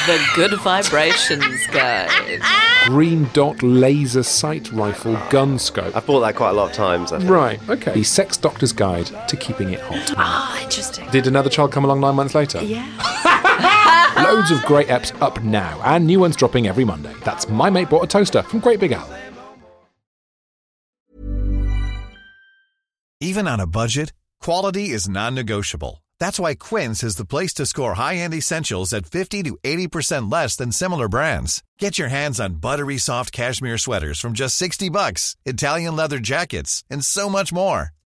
[0.07, 2.11] The good vibrations, guys.
[2.87, 5.97] Green dot laser sight rifle gun scope.
[5.97, 7.11] I've bought that quite a lot of times.
[7.11, 7.31] I think.
[7.31, 7.93] Right, okay.
[7.95, 10.15] The Sex Doctor's Guide to Keeping It Hot.
[10.17, 11.09] Ah, interesting.
[11.11, 12.63] Did another child come along nine months later?
[12.63, 12.87] Yeah.
[14.17, 17.15] Loads of great apps up now, and new ones dropping every Monday.
[17.25, 19.09] That's My Mate Bought a Toaster from Great Big Owl.
[23.21, 26.05] Even on a budget, quality is non-negotiable.
[26.21, 30.55] That's why Quince is the place to score high-end essentials at 50 to 80% less
[30.57, 31.63] than similar brands.
[31.79, 36.85] Get your hands on buttery soft cashmere sweaters from just 60 bucks, Italian leather jackets,
[36.91, 37.96] and so much more.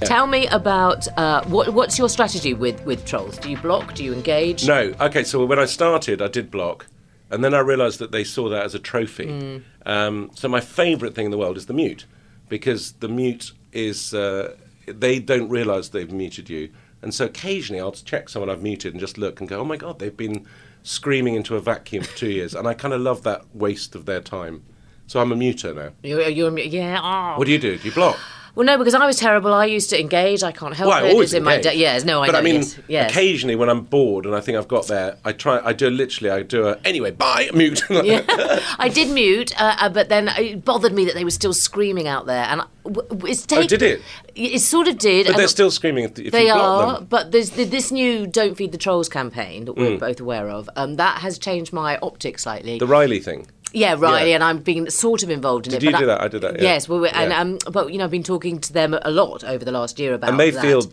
[0.00, 3.36] Tell me about uh, what, what's your strategy with, with trolls?
[3.38, 3.94] Do you block?
[3.94, 4.66] Do you engage?
[4.66, 5.24] No, okay.
[5.24, 6.86] So when I started, I did block,
[7.30, 9.26] and then I realised that they saw that as a trophy.
[9.26, 9.62] Mm.
[9.86, 12.06] Um, so my favourite thing in the world is the mute,
[12.48, 14.54] because the mute is uh,
[14.86, 16.70] they don't realise they've muted you,
[17.02, 19.76] and so occasionally I'll check someone I've muted and just look and go, oh my
[19.76, 20.46] god, they've been
[20.84, 24.06] screaming into a vacuum for two years, and I kind of love that waste of
[24.06, 24.62] their time.
[25.06, 25.90] So I'm a muter now.
[26.02, 27.00] You're, you're, yeah.
[27.02, 27.38] Oh.
[27.38, 27.78] What do you do?
[27.78, 28.18] Do you block?
[28.58, 29.54] Well, no, because I was terrible.
[29.54, 30.42] I used to engage.
[30.42, 31.12] I can't help Well, I it.
[31.12, 31.72] always It's in my engage.
[31.74, 32.38] da- yes, no, I but know.
[32.40, 33.10] I mean, yes, yes.
[33.12, 35.60] occasionally when I'm bored and I think I've got there, I try.
[35.64, 36.30] I do literally.
[36.30, 37.12] I do a anyway.
[37.12, 37.50] Bye.
[37.54, 37.82] Mute.
[38.04, 38.60] Yeah.
[38.80, 42.08] I did mute, uh, uh, but then it bothered me that they were still screaming
[42.08, 44.02] out there, and I- w- w- it's Oh, take- did it?
[44.34, 45.26] It sort of did.
[45.28, 47.06] But they're still screaming if, if They are, them.
[47.08, 50.00] but there's th- this new "Don't Feed the Trolls" campaign that we're Mm.
[50.00, 50.68] both aware of.
[50.74, 52.78] Um, that has changed my optics slightly.
[52.78, 53.46] The Riley thing.
[53.72, 54.36] Yeah, Riley, Yeah.
[54.36, 55.86] and I'm being sort of involved in Did it.
[55.86, 56.20] Did you do that?
[56.22, 56.62] I did that, yeah.
[56.62, 57.40] Yes, well, we and Yeah.
[57.40, 60.14] um, but you know, I've been talking to them a lot over the last year
[60.14, 60.62] about And they that.
[60.62, 60.84] feel-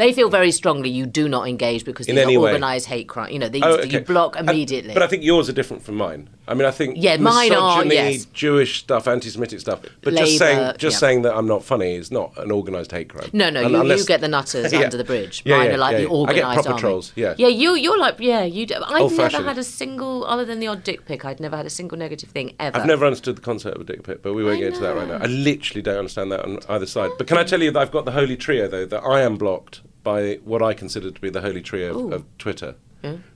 [0.00, 3.30] They feel very strongly you do not engage because In are organised hate crime.
[3.34, 4.94] You know, they, Oh, you block immediately.
[4.94, 6.30] but I think yours are different from mine.
[6.48, 8.24] I mean, I think Yeah, mine are, yes.
[8.32, 9.80] Jewish stuff, anti-Semitic stuff.
[10.00, 10.98] But just saying, just yeah.
[11.00, 13.28] saying that I'm not funny is not an organised hate crime.
[13.34, 14.80] No, no, Un- you, you get the nutters Yeah.
[14.80, 15.42] under the bridge.
[15.44, 16.08] Yeah, Mine yeah, are like the yeah.
[16.08, 16.80] I organised get proper army.
[16.80, 17.34] trolls, yeah.
[17.36, 17.48] yeah.
[17.48, 18.64] You, you're like, yeah, you.
[18.64, 19.44] Do, I've never Old-fashioned.
[19.44, 21.26] had a single, other than the odd dick pic.
[21.26, 22.78] I'd never had a single negative thing ever.
[22.78, 24.96] I've never understood the concept of a dick pic, but we won't get into that
[24.96, 25.18] right now.
[25.18, 27.10] I literally don't understand that on either side.
[27.18, 29.36] But can I tell you that I've got the holy trio, though, that I am
[29.36, 32.74] blocked by what I consider to be the holy trio of, of Twitter.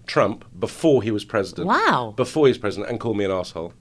[0.07, 1.67] Trump, before he was president.
[1.69, 2.13] Wow.
[2.17, 3.73] Before he was president, and called me an asshole.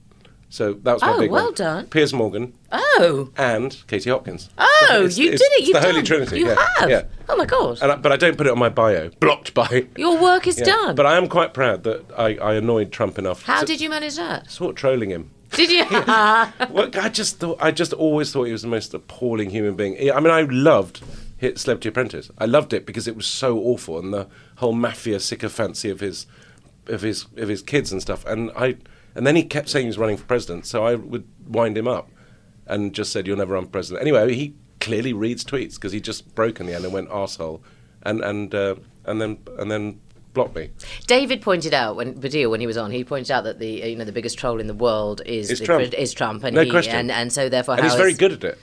[0.48, 1.54] So that was my Oh, big well one.
[1.54, 1.86] done.
[1.88, 4.48] Piers Morgan Oh, and Katie Hopkins.
[4.56, 5.66] oh, It's- you it's- did it.
[5.66, 6.02] You've the Holy.
[6.02, 6.38] Trinity.
[6.38, 6.88] You yeah, have.
[6.90, 7.02] Yeah.
[7.28, 7.78] Oh my god.
[7.82, 9.10] And I, but I don't put it on my bio.
[9.20, 9.86] Blocked by.
[9.96, 10.64] Your work is Yeah.
[10.66, 10.94] done.
[10.94, 13.42] But I am quite proud that I, I annoyed Trump enough.
[13.42, 14.50] How to, did you manage that?
[14.50, 15.30] Sort of trolling him.
[15.50, 15.84] Did you?
[15.90, 19.96] well, I just thought I just always thought he was the most appalling human being.
[20.12, 21.02] I mean, I loved
[21.36, 22.30] hit Celebrity Apprentice.
[22.38, 26.26] I loved it because it was so awful and the whole mafia sycophancy of his
[26.86, 28.24] of his of his kids and stuff.
[28.26, 28.76] And I
[29.14, 31.88] and then he kept saying he was running for president, so I would wind him
[31.88, 32.10] up
[32.66, 36.00] and just said, "You'll never run for president." Anyway, he clearly reads tweets because he
[36.00, 37.60] just broke in the end and went arsehole
[38.02, 40.00] and and uh, and then and then
[40.34, 40.70] blocked me.
[41.06, 43.86] David pointed out when Baddiel, when he was on, he pointed out that the uh,
[43.86, 45.94] you know the biggest troll in the world is the Trump.
[45.94, 46.96] is Trump, and No he, question.
[46.96, 48.58] and and so therefore And he's very good at it.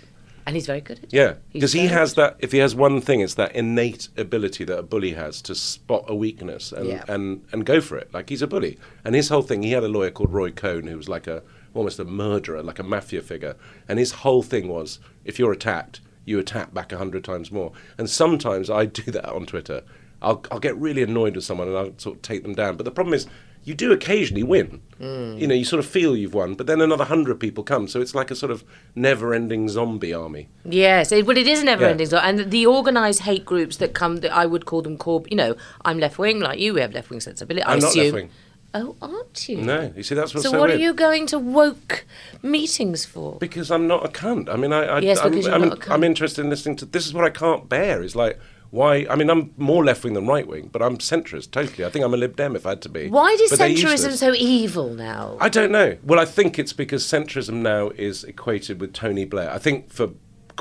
[0.45, 1.13] And he's very good at it.
[1.13, 2.35] Yeah, because he has that.
[2.39, 6.05] If he has one thing, it's that innate ability that a bully has to spot
[6.07, 7.03] a weakness and Yeah.
[7.07, 8.13] and and go for it.
[8.13, 9.63] Like he's a bully, and his whole thing.
[9.63, 12.79] He had a lawyer called Roy Cohn who was like a almost a murderer, like
[12.79, 13.55] a mafia figure,
[13.87, 17.71] and his whole thing was if you're attacked, you attack back a hundred times more.
[17.97, 19.83] And sometimes I do that on Twitter.
[20.21, 22.77] I'll I'll get really annoyed with someone and I'll sort of take them down.
[22.77, 23.27] But the problem is.
[23.63, 24.81] You do occasionally win.
[24.99, 25.39] Mm.
[25.39, 28.01] You know, you sort of feel you've won, but then another hundred people come, so
[28.01, 28.63] it's like a sort of
[28.95, 30.47] never-ending zombie army.
[30.63, 32.19] Yes, it, well, it is a never Yeah.
[32.23, 35.29] and the organised hate groups that come, that I would call them corp.
[35.29, 36.73] You know, I'm left wing like you.
[36.73, 37.63] We have left wing sensibility.
[37.63, 38.03] I I'm not assume.
[38.03, 38.29] left-wing.
[38.73, 39.57] Oh, aren't you?
[39.57, 40.79] No, you see, that's what's So, so, what weird.
[40.79, 42.05] are you going to woke
[42.41, 43.37] meetings for?
[43.37, 44.49] Because I'm not a cunt.
[44.49, 45.91] I mean, I, I, Yes, I'm, because you're I'm, not a cunt.
[45.93, 46.85] I'm interested in listening to.
[46.85, 48.01] This is what I can't bear.
[48.01, 48.39] Is like
[48.71, 49.05] why?
[49.09, 51.85] I mean, I'm more left wing than right wing, but I'm centrist totally.
[51.85, 53.09] I think I'm a Lib Dem if I had to be.
[53.09, 55.37] Why is centrism so evil now?
[55.39, 55.97] I don't know.
[56.03, 59.51] Well, I think it's because centrism now is equated with Tony Blair.
[59.51, 60.11] I think for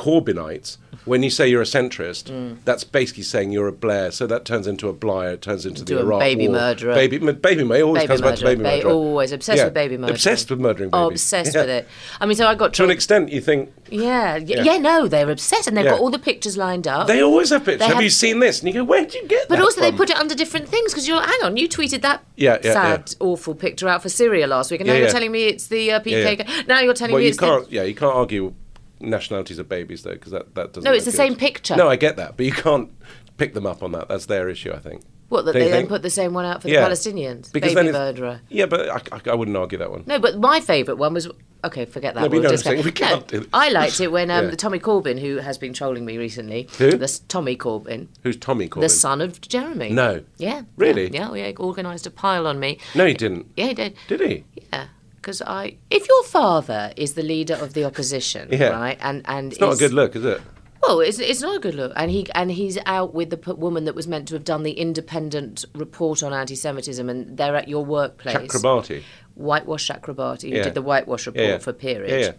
[0.01, 2.57] Corbynites, when you say you're a centrist, Mm.
[2.65, 4.11] that's basically saying you're a Blair.
[4.11, 6.57] So that turns into a Blair, it turns into Into the a Iraq baby War.
[6.57, 6.95] murderer.
[6.95, 7.87] Baby, baby, murderer.
[7.87, 8.47] Always Baby comes back to murderer.
[8.47, 8.91] baby Ba- murderer.
[8.93, 9.65] always obsessed Yeah.
[9.67, 10.13] with baby murder.
[10.15, 11.21] Obsessed with murdering Oh, babies.
[11.23, 11.61] obsessed Yeah.
[11.63, 11.89] with it.
[12.21, 14.79] I mean, so I got To an extent, you think Yeah, yeah, Yeah.
[14.79, 17.07] no, they're obsessed, and they've got all the pictures lined up.
[17.09, 17.83] they always have pictures.
[17.87, 18.61] Have, have- you seen this?
[18.61, 19.57] And you go, where did you get that?
[19.57, 21.21] But also, they put it under different things because you're.
[21.21, 22.23] Hang on, you tweeted that
[22.63, 25.91] sad, awful picture out for Syria last week, and now you're telling me it's the
[25.93, 26.45] uh, Yeah, PKK.
[26.49, 26.63] yeah.
[26.69, 27.69] Now you're telling well, me you it's can't.
[27.69, 27.75] the.
[27.75, 28.53] Yeah, you can't argue
[29.01, 30.85] nationalities of babies though, because that that doesn't.
[30.85, 31.77] No, it's the same picture.
[31.77, 32.91] No, I get that, but you can't
[33.37, 34.09] pick them up on that.
[34.09, 35.03] That's their issue, I think.
[35.31, 35.89] What that Don't they then think?
[35.91, 36.81] put the same one out for Yeah.
[36.89, 37.53] the Palestinians?
[37.53, 38.41] Because baby then it's- murderer.
[38.49, 40.03] Yeah, but I, I, I wouldn't argue that one.
[40.07, 41.29] No, but my favourite one was
[41.63, 41.85] okay.
[41.85, 42.23] Forget that.
[42.23, 43.49] No, but you know what I'm discuss- saying, we can't do it.
[43.53, 44.51] I liked it when um, Yeah.
[44.51, 46.91] the Tommy Corbyn, who has been trolling me recently, Who?
[46.97, 48.81] This Tommy Corbyn, Who's Tommy Corbyn?
[48.81, 49.91] the son of Jeremy.
[49.91, 50.25] No.
[50.39, 50.63] Yeah.
[50.77, 51.09] Really?
[51.13, 51.33] Yeah.
[51.33, 51.47] Yeah.
[51.47, 52.79] He organised a pile on me.
[52.97, 53.47] No, he didn't.
[53.57, 53.97] Yeah, he did.
[54.09, 54.45] Did he?
[54.73, 54.87] Yeah.
[55.21, 58.69] Because I, if your father is the leader of the opposition, Yeah.
[58.71, 60.41] right, and and It's not a good look, is it?
[60.83, 63.53] Well, it's, it's not a good look, and he and he's out with the p-
[63.53, 67.69] woman that was meant to have done the independent report on anti-Semitism, and they're at
[67.69, 68.35] your workplace.
[68.37, 69.03] Chakrabarti.
[69.35, 70.63] Whitewash Chakrabarti, who Yeah.
[70.63, 71.59] did the whitewash report Yeah, yeah.
[71.59, 72.11] for Peerage.
[72.11, 72.33] Yeah.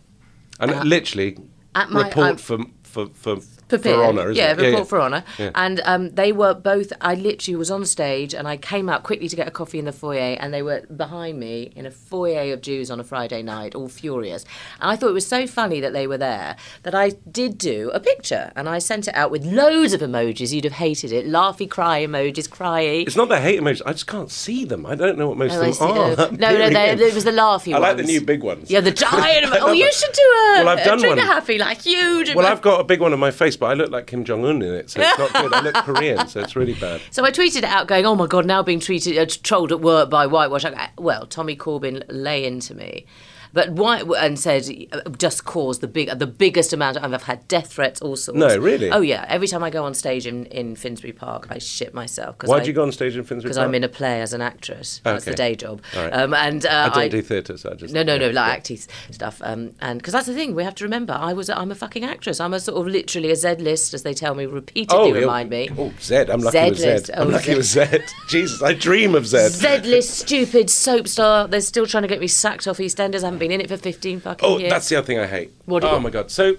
[0.60, 1.38] And literally,
[1.76, 3.38] at my- report I'm- for, for, for,
[3.78, 5.24] For, for honour, yeah, report for honour.
[5.38, 5.52] Yeah.
[5.56, 6.92] And um, they were both.
[7.02, 9.86] I literally was on stage, and I came out quickly to get a coffee in
[9.86, 13.42] the foyer, and they were behind me in a foyer of Jews on a Friday
[13.42, 14.44] night, all furious.
[14.80, 17.90] And I thought it was so funny that they were there that I did do
[17.94, 20.52] a picture, and I sent it out with loads of emojis.
[20.54, 23.08] You'd have hated it, laughy cry emojis, cryy.
[23.08, 23.82] It's not the hate emojis.
[23.86, 24.86] I just can't see them.
[24.86, 26.38] I don't know what most Oh, of them are.
[26.38, 28.70] No, no, they, it was the laughy I like the new big ones.
[28.70, 29.48] Yeah, the giant.
[29.64, 31.26] Oh, you should do a, Well, I've done a trigger one.
[31.26, 32.34] happy, like huge.
[32.34, 34.44] Well, I've got a big one on my face, but I look like Kim Jong
[34.44, 35.54] Un in it, so it's not good.
[35.54, 37.00] I look Korean, so it's really bad.
[37.12, 39.82] So I tweeted it out, going, "Oh my god, now being treated uh, trolled at
[39.82, 43.06] work by whitewash." I well, Tommy Corbyn lay into me,
[43.54, 46.98] but white and said uh, just caused the big, the biggest amount.
[46.98, 48.38] Of, I've had death threats, all sorts.
[48.40, 48.90] No, really?
[48.92, 49.26] Oh yeah.
[49.28, 52.38] Every time I go on stage in, in Finsbury Park, I shit myself.
[52.38, 54.34] Cause Why'd I- you go on stage in Finsbury Because I'm in a play as
[54.34, 55.02] an actress.
[55.04, 55.82] That's the day job.
[55.96, 56.12] Right.
[56.12, 58.48] Um, and uh, I don't do theatre, so I just no, no, no, yeah, like
[58.48, 58.54] yeah.
[58.54, 58.78] acting
[59.12, 59.42] stuff.
[59.44, 62.04] Um, and because that's the thing, we have to remember, I was, I'm a fucking
[62.04, 62.40] actress.
[62.40, 65.10] I'm a sort of literally a Z list, as they tell me repeatedly.
[65.10, 65.16] yeah.
[65.20, 65.70] remind me.
[65.78, 66.30] Oh, Zed.
[66.30, 67.06] I'm lucky with Zed-list.
[67.08, 67.18] Zed.
[67.20, 68.04] I'm Oh, lucky with Zed.
[68.28, 69.52] Jesus, I dream of Zed.
[69.52, 71.48] Z-list, stupid soap star.
[71.48, 73.24] They're still trying to get me sacked off EastEnders.
[73.24, 74.72] I haven't been in it for 15 fucking Oh, years.
[74.72, 75.52] that's the other thing I hate.
[75.66, 76.32] What oh my god.
[76.32, 76.56] So,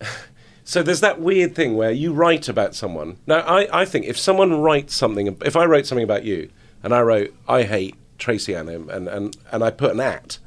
[0.64, 3.16] so there's that weird thing where you write about someone.
[3.26, 6.50] Now, I, I think if someone writes something, if I wrote something about you,
[6.82, 10.38] and I wrote I hate Tracy Annam, and and and I put an at,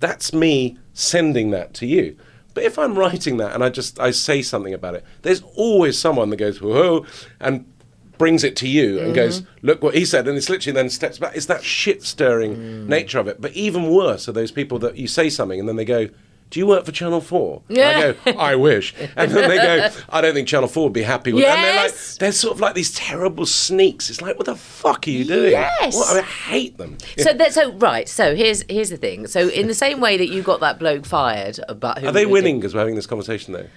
[0.00, 2.16] that's me sending that to you.
[2.54, 5.98] But if I'm writing that and I just I say something about it, there's always
[5.98, 7.06] someone that goes whoa
[7.40, 7.64] and
[8.20, 9.14] brings it to you and mm-hmm.
[9.14, 11.34] goes, look what he said, and it's literally then steps back.
[11.34, 12.86] It's that shit stirring mm.
[12.86, 13.40] nature of it.
[13.40, 16.10] But even worse are those people that you say something and then they go,
[16.50, 17.62] do you work for Channel 4?
[17.70, 18.12] And I Yeah.
[18.12, 18.92] go, I wish.
[19.16, 21.48] And then they go, I don't think Channel 4 would be happy with it.
[21.48, 22.18] And they're like, Yes.
[22.18, 24.10] they're sort of like these terrible sneaks.
[24.10, 25.52] It's like, what the fuck are you doing?
[25.52, 25.96] Yes.
[25.96, 26.98] What- I, mean, I hate them.
[27.16, 28.06] So that so right.
[28.06, 29.28] So here's here's the thing.
[29.28, 32.26] So in the same way that you got that bloke fired, about who Are they
[32.26, 33.68] winning because we're having this conversation, though?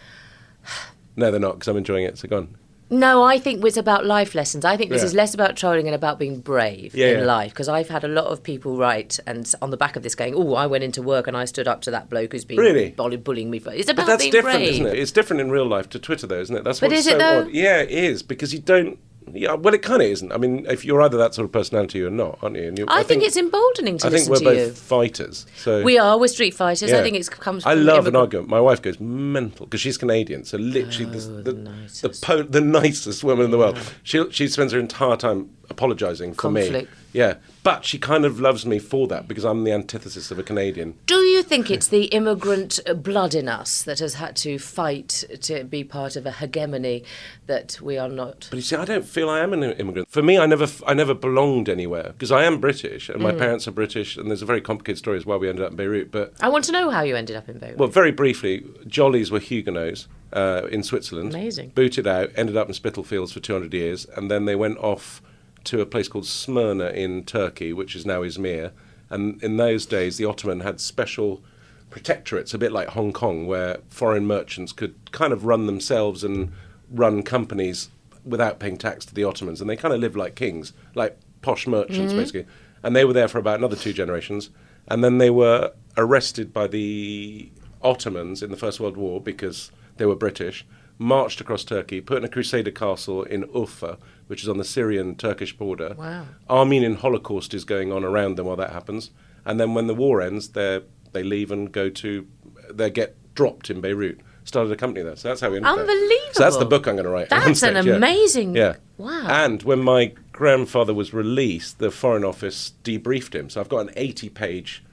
[1.16, 2.18] No, they're not because I'm enjoying it.
[2.18, 2.58] So go on.
[2.94, 4.64] No, I think it's about life lessons.
[4.66, 5.08] I think this Yeah.
[5.08, 7.26] is less about trolling and about being brave Yeah, in yeah.
[7.26, 7.52] life.
[7.52, 10.36] Because I've had a lot of people write and on the back of this going,
[10.36, 12.92] "Oh, I went into work and I stood up to that bloke who's been Really?
[12.92, 14.70] bullying me." For it's But about that's being different, brave.
[14.74, 15.00] isn't it?
[15.00, 16.64] It's different in real life to Twitter, though, isn't it?
[16.64, 17.40] That's But what's it so though?
[17.42, 17.52] odd.
[17.52, 19.00] Yeah, it is because you don't.
[19.34, 20.32] Yeah, well, it kind of isn't.
[20.32, 22.68] I mean, if you're either that sort of personality or not, aren't you?
[22.68, 24.72] And you I, think, it's emboldening to I think we're both you.
[24.74, 25.46] fighters.
[25.56, 26.18] So We are.
[26.18, 26.92] We're street fighters.
[26.92, 27.66] I think it comes.
[27.66, 28.50] I love an argument.
[28.50, 30.44] My wife goes mental because she's Canadian.
[30.44, 32.24] So literally, Oh, the the the, nicest.
[32.24, 33.78] po- the nicest woman in the world.
[34.04, 36.88] She she spends her entire time apologising for me.
[37.14, 40.44] Yeah, but she kind of loves me for that because I'm the antithesis of a
[40.44, 40.96] Canadian.
[41.06, 45.64] Do you think it's the immigrant blood in us that has had to fight to
[45.64, 47.04] be part of a hegemony
[47.46, 48.48] that we are not?
[48.50, 50.10] But you see, I don't feel I am an immigrant.
[50.10, 53.38] For me, I never, I never belonged anywhere because I am British and my Mm.
[53.38, 55.78] parents are British, and there's a very complicated story as why we ended up in
[55.78, 56.12] Beirut.
[56.12, 57.78] But I want to know how you ended up in Beirut.
[57.78, 61.30] well, very briefly, Jollies were Huguenots uh, in Switzerland.
[61.34, 61.74] Amazing.
[61.76, 65.22] Booted out, ended up in Spitalfields for 200 years, and then they went off
[65.66, 68.72] to a place called Smyrna in Turkey, which is now Izmir.
[69.10, 71.44] And in those days, the Ottoman had special
[71.90, 76.52] protectorates, a bit like Hong Kong, where foreign merchants could kind of run themselves and
[76.90, 77.90] run companies
[78.26, 79.62] without paying tax to the Ottomans.
[79.62, 82.18] And they kind of lived like kings, like posh merchants, mm-hmm.
[82.18, 82.46] basically.
[82.82, 84.50] And they were there for about another two generations.
[84.88, 87.50] And then they were arrested by the
[87.82, 90.66] Ottomans in the First World War because they were British,
[90.98, 95.16] marched across Turkey, put in a Crusader castle in Urfa, which is on the Syrian
[95.16, 95.96] Turkish border.
[95.98, 96.26] Wow.
[96.50, 99.12] Armenian Holocaust is going on around them while that happens.
[99.46, 102.28] And then when the war ends, they they leave and go to,
[102.72, 104.20] they get dropped in Beirut.
[104.46, 105.16] Started a company there.
[105.16, 105.72] So that's how we ended.
[105.72, 106.34] Unbelievable.
[106.34, 107.30] So that's the book I'm going to write.
[107.30, 107.94] That's an yeah.
[107.94, 108.76] amazing- Yeah.
[108.98, 109.26] Wow.
[109.28, 113.50] And when my grandfather was released, the Foreign Office debriefed him.
[113.50, 114.84] So I've got an 80 page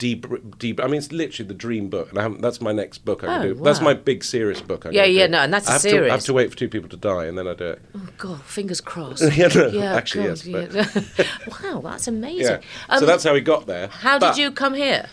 [0.00, 2.98] debr- deb- I mean, it's literally the dream book, and I haven't, that's my next
[3.04, 3.22] book.
[3.22, 3.60] I can Oh, do.
[3.62, 4.84] That's my big serious book.
[4.86, 5.32] I'm Yeah, yeah, do.
[5.32, 6.96] no, and that's I a have To, I have to wait for two people to
[6.96, 7.82] die, and then I do it.
[7.94, 9.22] Oh God, fingers crossed.
[9.36, 10.86] Yeah, no, actually, God, yes,
[11.18, 11.26] yeah.
[11.62, 12.40] wow, that's amazing.
[12.60, 12.60] Yeah.
[12.88, 13.88] Um, so that's how we got there.
[13.88, 15.06] how But- did you come here?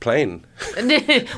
[0.00, 0.44] plane?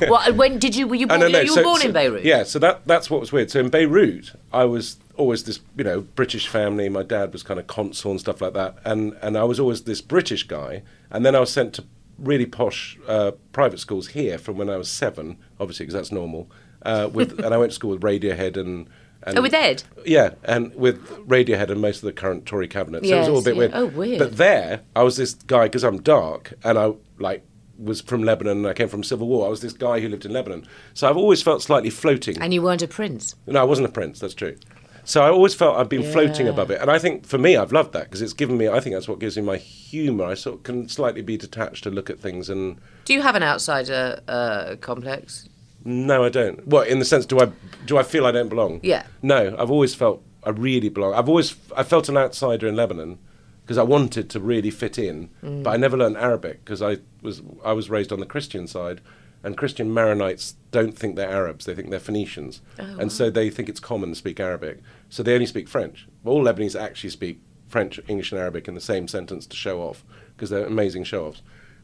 [0.09, 0.87] well, when did you?
[0.87, 2.23] Were you Oh, born, no, no, you so- were born so- in Beirut?
[2.25, 3.51] Yeah, so that that's what was weird.
[3.51, 6.89] So in Beirut, I was always this, you know, British family.
[6.89, 9.83] My dad was kind of consul and stuff like that, and and I was always
[9.83, 10.81] this British guy.
[11.11, 11.83] And then I was sent to
[12.17, 16.49] really posh uh, private schools here from when I was seven, obviously because that's normal.
[16.81, 18.89] Uh, with and I went to school with Radiohead and.
[19.23, 19.81] And Oh, with Ed?
[20.05, 23.03] Yeah, and with Radiohead and most of the current Tory cabinet.
[23.05, 23.59] So it was all a bit yeah.
[23.59, 23.71] weird.
[23.73, 24.19] Oh, weird.
[24.19, 27.43] But there, I was this guy because I'm dark and I like
[27.77, 29.47] was from Lebanon and I came from civil war.
[29.47, 30.67] I was this guy who lived in Lebanon.
[30.93, 32.39] So I've always felt slightly floating.
[32.41, 33.35] And you weren't a prince.
[33.47, 34.19] no, I wasn't a prince.
[34.19, 34.57] That's true.
[35.05, 37.71] So I always felt I've been floating above it, and I think for me, I've
[37.71, 38.67] loved that because it's given me.
[38.67, 40.25] I think that's what gives me my humour.
[40.25, 43.35] I sort of can slightly be detached to look at things, and Do you have
[43.35, 45.47] an outsider uh, complex?
[45.83, 46.67] no, I don't.
[46.67, 47.51] What in the sense do I
[47.85, 48.79] do I feel I don't belong?
[48.83, 49.05] Yeah.
[49.21, 51.13] No, I've always felt I really belong.
[51.13, 53.19] I've always I felt an outsider in Lebanon
[53.63, 55.63] because I wanted to really fit in, Mm.
[55.63, 59.01] but I never learned Arabic because I was I was raised on the Christian side,
[59.43, 63.49] and Christian Maronites don't think they're Arabs; they think they're Phoenicians, Oh, and so they
[63.51, 64.79] think it's common to speak Arabic.
[65.09, 66.07] So they only speak French.
[66.23, 70.03] All Lebanese actually speak French, English, and Arabic in the same sentence to show off
[70.35, 71.41] because they're amazing show-offs.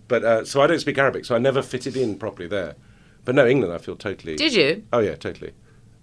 [0.07, 2.75] But uh, so I don't speak Arabic, so I never fitted in properly there.
[3.23, 4.35] But no, England, I feel totally.
[4.35, 4.83] Did you?
[4.91, 5.53] Oh yeah, totally.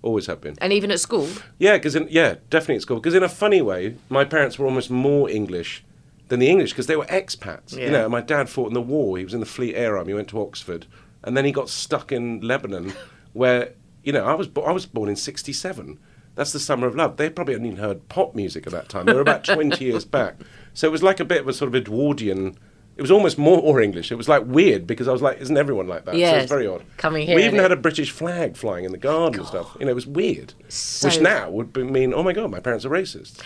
[0.00, 0.56] Always have been.
[0.60, 1.28] And even at school?
[1.58, 2.98] Yeah, because yeah, definitely at school.
[2.98, 5.84] Because in a funny way, my parents were almost more English
[6.28, 7.76] than the English because they were expats.
[7.76, 7.86] Yeah.
[7.86, 9.18] You know, my dad fought in the war.
[9.18, 10.06] He was in the Fleet Air Arm.
[10.08, 10.86] He went to Oxford,
[11.24, 12.92] and then he got stuck in Lebanon,
[13.32, 13.72] where
[14.04, 15.98] you know I was bo- I was born in '67.
[16.38, 17.16] That's the summer of love.
[17.16, 19.06] They probably hadn't even heard pop music at that time.
[19.06, 20.36] They were about 20 years back.
[20.72, 22.56] So it was like a bit of a sort of Edwardian.
[22.96, 24.10] It was almost more or English.
[24.12, 26.12] It was like weird because I was like, isn't everyone like that?
[26.12, 26.42] So Yes.
[26.44, 26.84] it's very odd.
[26.96, 29.76] Coming here We even had a British flag flying in the garden and stuff.
[29.80, 30.54] You know, it was weird.
[30.68, 33.42] So- Which now would be, mean, oh my god, my parents are racist.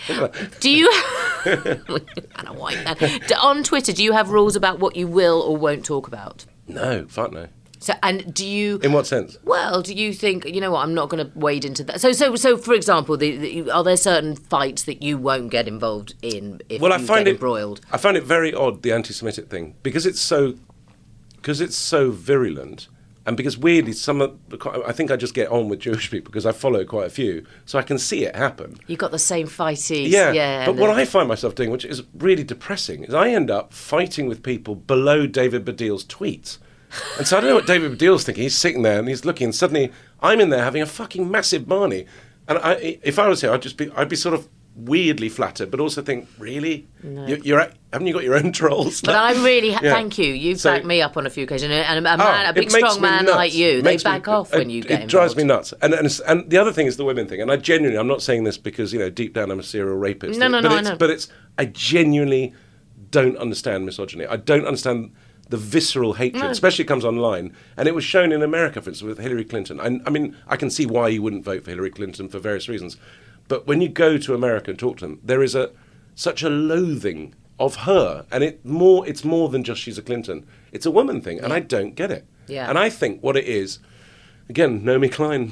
[0.59, 0.87] Do you.
[1.45, 2.95] and a white man.
[3.27, 6.45] Do- On Twitter, do you have rules about what you will or won't talk about?
[6.67, 7.47] no, fuck no.
[7.83, 8.79] So, and do you.
[8.81, 9.37] In what sense?
[9.43, 10.83] Well, do you think you know what?
[10.83, 11.99] I'm not going to wade into that.
[11.99, 15.67] So, so, so, for example, the, the, are there certain fights that you won't get
[15.67, 17.81] involved in if Well, you I find it embroiled?
[17.91, 20.55] I find it very odd the anti-Semitic thing because it's so
[21.35, 22.87] because it's so virulent.
[23.25, 24.37] And because weirdly, some of
[24.85, 27.45] I think I just get on with Jewish people because I follow quite a few,
[27.65, 28.77] so I can see it happen.
[28.87, 30.09] You've got the same fighties.
[30.09, 30.65] Yeah, yeah.
[30.65, 34.27] but what I find myself doing, which is really depressing, is I end up fighting
[34.27, 36.57] with people below David Baddiel's tweets.
[37.17, 38.43] And so I don't know what David Baddiel's thinking.
[38.43, 41.67] He's sitting there and he's looking, and suddenly I'm in there having a fucking massive
[41.67, 42.05] Barney.
[42.47, 45.69] And I, if I was here, I'd just be, I'd be sort of weirdly flattered,
[45.69, 49.01] but also think, really, you, you're, at- haven't you got your own trolls?
[49.01, 49.93] But I'm really ha- Yeah.
[49.93, 50.33] thank you.
[50.33, 52.53] You've So- backed me up on a few occasions, and a, a, Oh, man, a
[52.53, 53.35] big strong man nuts.
[53.37, 55.73] like you, they Makes me- back off when you it, get It drives me nuts.
[55.81, 57.39] And, and and the other thing is the women thing.
[57.41, 59.95] And I genuinely, I'm not saying this because you know deep down I'm a serial
[59.95, 60.39] rapist.
[60.39, 60.95] No, no, but no, I know.
[60.97, 61.27] But it's
[61.57, 62.53] I genuinely
[63.11, 64.25] don't understand misogyny.
[64.25, 65.13] I don't understand
[65.53, 67.55] the visceral hatred, especially it comes online.
[67.77, 69.79] And it was shown in America, for instance, with Hillary Clinton.
[69.79, 72.67] I, I mean, I can see why you wouldn't vote for Hillary Clinton for various
[72.67, 72.97] reasons.
[73.47, 75.69] But when you go to America and talk to them, there is a
[76.15, 80.47] such a loathing of her, and it more it's more than just she's a Clinton.
[80.71, 82.25] It's a woman thing, and I don't get it.
[82.47, 82.67] Yeah.
[82.67, 83.77] And I think what it is,
[84.49, 85.51] again, Naomi Klein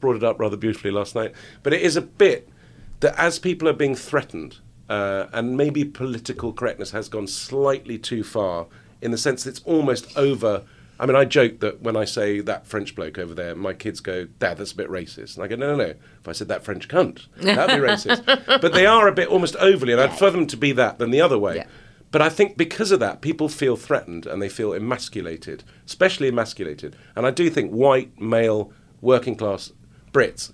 [0.00, 2.48] brought it up rather beautifully last night, but it is a bit
[3.00, 4.56] that as people are being threatened,
[4.88, 8.68] uh, and maybe political correctness has gone slightly too far
[9.04, 10.64] in the sense that it's almost over.
[10.98, 14.00] I mean, I joke that when I say that French bloke over there, my kids
[14.00, 15.36] go, Dad, that's a bit racist.
[15.36, 15.94] And I go, no, no, no.
[16.20, 18.24] If I said that French cunt, that'd be racist.
[18.60, 21.10] But they are a bit almost overly, and I'd prefer them to be that than
[21.10, 21.56] the other way.
[21.56, 21.66] Yeah.
[22.10, 26.94] But I think because of that, people feel threatened and they feel emasculated, especially emasculated.
[27.16, 29.72] And I do think white, male, working class
[30.12, 30.52] Brits,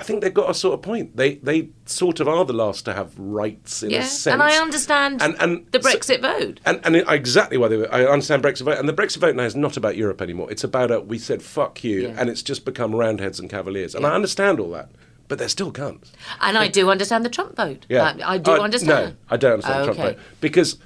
[0.00, 1.16] I think they've got a sort of point.
[1.16, 4.32] They they sort of are the last to have rights in Yeah, a sense.
[4.32, 6.60] and I understand And- and the so- Brexit vote.
[6.64, 8.78] And, and exactly why they were, I understand Brexit vote.
[8.78, 10.50] And the Brexit vote now is not about Europe anymore.
[10.50, 12.14] It's about a, we said fuck you, Yeah.
[12.18, 13.94] and it's just become roundheads and cavaliers.
[13.94, 14.88] And I understand all that,
[15.28, 16.08] but they're still cunts.
[16.40, 17.86] And I do understand the Trump vote.
[17.88, 19.08] Yeah, I, I do understand.
[19.08, 20.00] No, I don't understand the Okay.
[20.02, 20.78] Trump vote because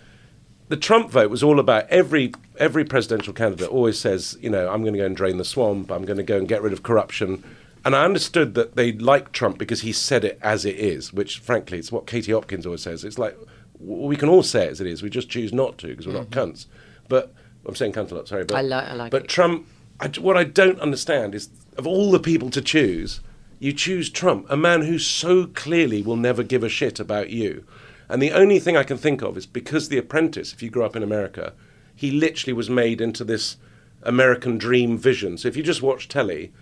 [0.68, 4.82] the Trump vote was all about every every presidential candidate always says, you know, I'm
[4.82, 5.90] going to go and drain the swamp.
[5.90, 7.42] I'm going to go and get rid of corruption.
[7.84, 11.38] And I understood that they like Trump because he said it as it is, which
[11.38, 13.04] frankly, it's what Katie Hopkins always says.
[13.04, 13.36] It's like
[13.78, 15.02] we can all say it as it is.
[15.02, 16.66] We just choose not to because we're not cunts.
[17.08, 17.34] But
[17.66, 18.28] I'm saying cunt a lot.
[18.28, 18.72] Sorry, but Mm-hmm.
[18.72, 19.28] I li- I like But it.
[19.28, 19.66] Trump,
[20.00, 23.20] I, what I don't understand is of all the people to choose,
[23.58, 27.64] you choose Trump, a man who so clearly will never give a shit about you.
[28.08, 30.84] And the only thing I can think of is because The Apprentice, if you grew
[30.84, 31.52] up in America,
[31.94, 33.56] he literally was made into this
[34.02, 35.38] American dream vision.
[35.38, 36.52] So if you just watch telly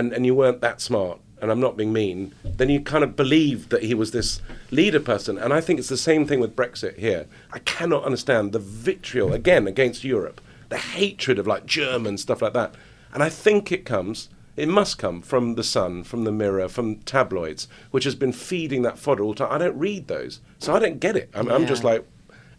[0.00, 3.16] and, and you weren't that smart, and I'm not being mean, then you kind of
[3.16, 4.40] believed that he was this
[4.70, 5.36] leader person.
[5.36, 7.26] And I think it's the same thing with Brexit here.
[7.52, 10.40] I cannot understand the vitriol, again, against Europe,
[10.70, 12.74] the hatred of like German stuff like that.
[13.12, 16.96] And I think it comes, it must come from the Sun, from the Mirror, from
[17.00, 19.52] tabloids, which has been feeding that fodder all the time.
[19.52, 21.30] I don't read those, so I don't get it.
[21.34, 22.06] I'm, I'm just like,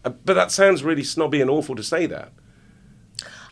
[0.04, 2.32] uh, but that sounds really snobby and awful to say that.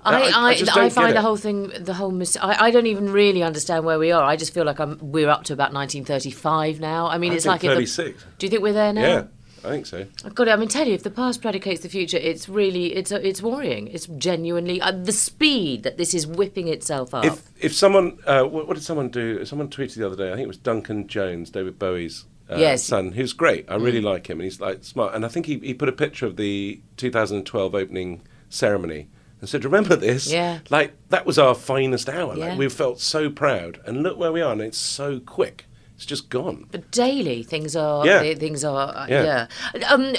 [0.05, 3.13] I, I- I I, find the whole thing, the whole mis- I, I don't even
[3.13, 4.23] really understand where we are.
[4.25, 7.07] I just feel like I'm, we're up to about 1935 now.
[7.09, 8.25] I mean, it's like if the- 36.
[8.39, 9.01] do you think we're there now?
[9.03, 9.25] Yeah,
[9.65, 10.07] I think so.
[10.25, 10.53] I've got it.
[10.53, 13.89] I mean, tell you, if the past predicates the future, it's really, it's, it's worrying.
[13.89, 17.25] It's genuinely uh, the speed that this is whipping itself up.
[17.27, 19.45] If if someone, uh, what, what did someone do?
[19.45, 20.29] Someone tweeted the other day.
[20.33, 22.83] I think it was Duncan Jones, David Bowie's uh, Yes.
[22.85, 23.67] son, who's great.
[23.71, 25.15] I really like him, and he's like smart.
[25.15, 29.09] And I think he, he put a picture of the 2012 opening ceremony
[29.41, 30.31] and said, "Remember this?
[30.31, 30.61] Yeah.
[30.71, 32.37] like that was our finest hour.
[32.37, 32.51] Yeah.
[32.51, 35.67] Like we felt so proud, and look where we are, and it's so quick.
[35.97, 36.67] It's just gone.
[36.73, 38.23] But daily things are Yeah.
[38.23, 39.47] th- things are uh, yeah.
[39.75, 39.89] Yeah.
[39.89, 40.17] Um,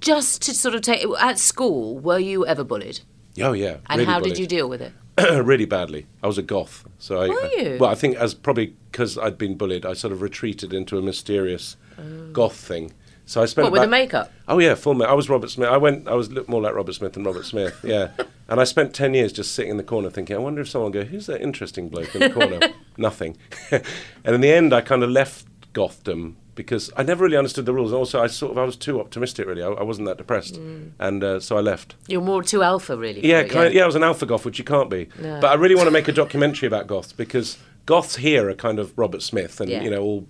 [0.00, 3.00] just to sort of take at school, were you ever bullied?
[3.40, 3.78] Oh yeah.
[3.88, 4.92] And really how did you deal with it?
[5.44, 6.06] really badly.
[6.22, 6.84] I was a goth.
[6.98, 7.76] So I, Were I- you?
[7.80, 11.02] well, I think as probably because I'd been bullied, I sort of retreated into a
[11.02, 11.76] mysterious
[12.32, 12.92] goth thing.
[13.26, 13.70] So I spent Oh.
[13.70, 14.30] What with the makeup?
[14.46, 15.68] Oh yeah, full ma- I was Robert Smith.
[15.68, 16.06] I went.
[16.06, 17.80] I was looked more like Robert Smith than Robert Smith.
[17.82, 18.10] Yeah,
[18.48, 20.92] and I spent ten years just sitting in the corner thinking, I wonder if someone
[20.92, 22.60] will go, who's that interesting bloke in the corner?
[22.96, 23.36] Nothing.
[23.70, 23.84] and
[24.24, 27.90] in the end, I kind of left Gotham because I never really understood the rules.
[27.90, 29.46] And also, I sort of I was too optimistic.
[29.46, 31.96] Really, I, I wasn't that depressed, and uh, so I left.
[32.06, 33.26] You're more too alpha, really.
[33.26, 35.08] Yeah, it, kind of, yeah, I was an alpha goth, which you can't be.
[35.20, 35.40] No.
[35.40, 38.78] But I really want to make a documentary about goths because goths here are kind
[38.78, 39.82] of Robert Smith and Yeah.
[39.82, 40.26] you know all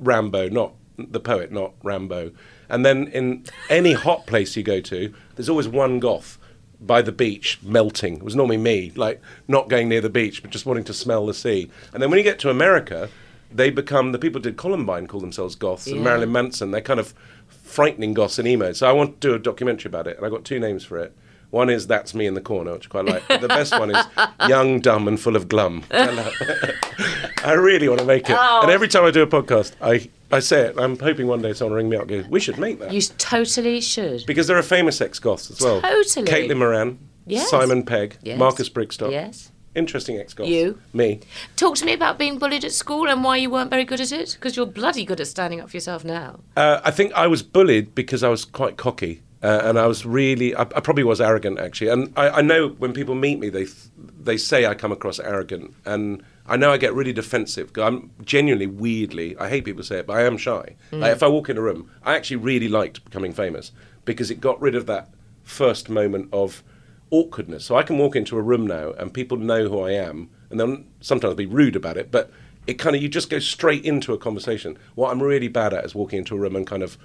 [0.00, 2.32] Rambo, not the poet, not Rambo.
[2.68, 6.38] And then in any hot place you go to, there's always one goth
[6.86, 8.16] by the beach melting.
[8.16, 11.26] It was normally me, like not going near the beach, but just wanting to smell
[11.26, 11.70] the sea.
[11.92, 13.08] And then when you get to America,
[13.50, 16.70] they become the people who did Columbine call themselves goths, and Marilyn Manson.
[16.70, 17.14] They're kind of
[17.48, 18.78] frightening goths and emos.
[18.78, 20.98] So I want to do a documentary about it, and I got two names for
[20.98, 21.16] it.
[21.52, 23.22] One is That's Me in the Corner, which I quite like.
[23.28, 24.06] But the best one is
[24.48, 25.84] Young, Dumb, and Full of Glum.
[25.90, 28.36] I really want to make it.
[28.38, 28.60] Oh.
[28.62, 30.78] And every time I do a podcast, I, I say it.
[30.78, 32.90] I'm hoping one day someone will ring me up and go, We should make that.
[32.90, 34.24] You totally should.
[34.26, 35.82] because there are famous ex goths as well.
[35.82, 36.26] Totally.
[36.26, 37.50] Caitlin Moran, Yes.
[37.50, 38.38] Simon Pegg, Yes.
[38.38, 39.10] Marcus Brigstocke.
[39.12, 39.52] Yes.
[39.74, 40.48] Interesting ex goths.
[40.48, 40.78] You.
[40.94, 41.20] Me.
[41.56, 44.10] Talk to me about being bullied at school and why you weren't very good at
[44.10, 44.38] it.
[44.40, 46.40] Because you're bloody good at standing up for yourself now.
[46.56, 49.20] Uh, I think I was bullied because I was quite cocky.
[49.42, 51.90] Uh, and I was really, I, I probably was arrogant actually.
[51.90, 53.90] And I, I know when people meet me, they th-
[54.22, 57.76] they say I come across arrogant, and I know I get really defensive.
[57.76, 60.76] I'm genuinely, weirdly, I hate people say it, but I am shy.
[60.92, 63.72] Like if I walk in a room, I actually really liked becoming famous
[64.04, 65.08] because it got rid of that
[65.42, 66.62] first moment of
[67.10, 67.64] awkwardness.
[67.64, 70.60] So I can walk into a room now, and people know who I am, and
[70.60, 72.30] they'll sometimes be rude about it, but
[72.66, 74.78] it kind of you just go straight into a conversation.
[74.94, 76.96] What I'm really bad at is walking into a room and kind of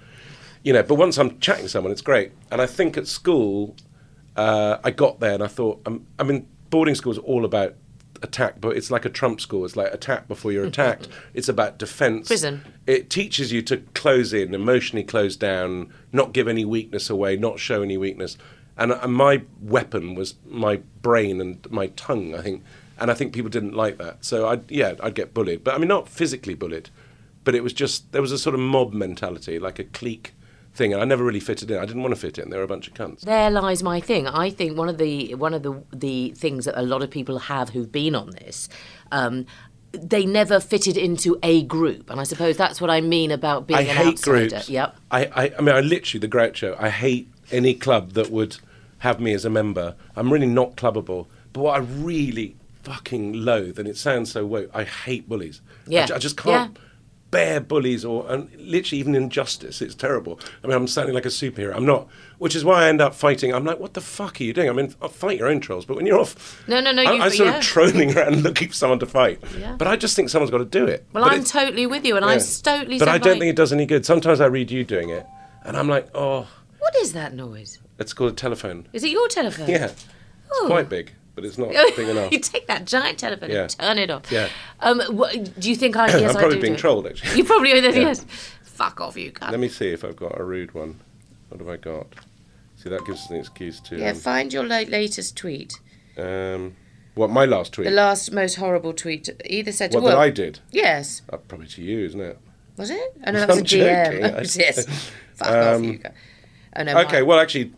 [0.64, 2.32] you know, but once I'm chatting to someone, it's great.
[2.51, 3.76] And I think at school,
[4.36, 7.76] uh, I got there and I thought, um, I mean, boarding school is all about
[8.22, 9.66] attack, but it's like a Trump school.
[9.66, 11.08] It's like attack before you're attacked.
[11.34, 12.28] it's about defense.
[12.28, 12.64] Prison.
[12.86, 17.60] It teaches you to close in, emotionally close down, not give any weakness away, not
[17.60, 18.38] show any weakness.
[18.78, 22.64] And, and my weapon was my brain and my tongue, I think.
[22.99, 24.24] And I think people didn't like that.
[24.26, 26.89] So I, yeah, I'd get bullied, but I mean not physically bullied,
[27.43, 30.34] but it was just there was a sort of mob mentality, like a clique
[30.78, 31.78] thing, and I never really fitted in.
[31.78, 32.49] I didn't want to fit in.
[32.49, 33.21] They were a bunch of cunts.
[33.21, 34.28] There lies my thing.
[34.28, 37.39] I think one of the one of the the things that a lot of people
[37.39, 38.69] have who've been on this.
[39.11, 39.45] Um,
[39.93, 43.80] they never fitted into a group, and I suppose that's what I mean about being
[43.80, 44.49] I an hate outsider.
[44.49, 44.69] groups.
[44.69, 44.95] Yep.
[45.11, 46.75] I, I, I mean, I literally the Groucho.
[46.80, 48.57] I hate any club that would
[48.99, 49.95] have me as a member.
[50.15, 51.28] I'm really not clubbable.
[51.53, 55.61] But what I really fucking loathe, and it sounds so woke, I hate bullies.
[55.88, 56.05] I Yeah.
[56.05, 56.82] ju- I, just can't Yeah.
[57.38, 59.79] Bear bullies or and literally even injustice.
[59.79, 60.39] It's terrible.
[60.63, 61.75] I mean, I'm sounding like a superhero.
[61.75, 62.07] I'm not.
[62.39, 63.53] Which is why I end up fighting.
[63.53, 64.69] I'm like, what the fuck are you doing?
[64.69, 67.11] I mean, I'll fight your own trolls, but when you're off, No, no, no, I,
[67.13, 67.57] you- I'm sort yeah.
[67.57, 69.39] of trolling around looking for someone to fight.
[69.59, 69.75] Yeah.
[69.77, 71.05] But I just think someone's got to do it.
[71.13, 72.97] Well, But I'm totally with you, and I'm totally.
[72.97, 74.03] But I don't like- think it does any good.
[74.03, 75.27] Sometimes I read you doing it,
[75.63, 76.47] and I'm like, oh,
[76.79, 77.77] What is that noise?
[77.99, 78.88] it's called a telephone.
[78.93, 79.69] Is it your telephone?
[79.69, 80.05] Yeah, it's
[80.51, 80.65] Oh.
[80.67, 82.31] quite big, but it's not big enough.
[82.31, 83.61] you take that giant telephone Yeah.
[83.61, 84.31] and turn it off.
[84.31, 84.49] Yeah.
[84.79, 86.07] Um, what, do you think I?
[86.19, 86.81] Yes, I'm I probably do being do it.
[86.81, 87.38] trolled, actually.
[87.38, 87.75] You probably are.
[87.77, 87.89] Yeah.
[87.91, 88.25] Yes.
[88.63, 89.51] Fuck off, you cunt.
[89.51, 90.99] Let me see if I've got a rude one.
[91.49, 92.07] What have I got?
[92.77, 93.97] See, that gives us an excuse to.
[93.97, 95.79] Yeah, find your la- latest tweet.
[96.17, 96.75] um,
[97.13, 97.85] what my last tweet?
[97.85, 99.29] The last most horrible tweet.
[99.45, 100.59] Either said to what well, that I did?
[100.71, 101.21] Yes.
[101.31, 102.38] Uh, probably to you, isn't it?
[102.77, 103.15] Was it?
[103.25, 104.05] Oh no, that was I'm a DM.
[104.21, 104.23] joking.
[104.25, 105.11] Oh, yes.
[105.35, 106.13] Fuck off, you cunt.
[106.75, 106.97] Oh no.
[107.01, 107.73] Okay, mine- well, actually,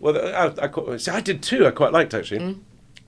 [0.00, 1.66] well, I, I, quite- see, I did too.
[1.66, 2.40] I quite liked actually.
[2.40, 2.60] Mm.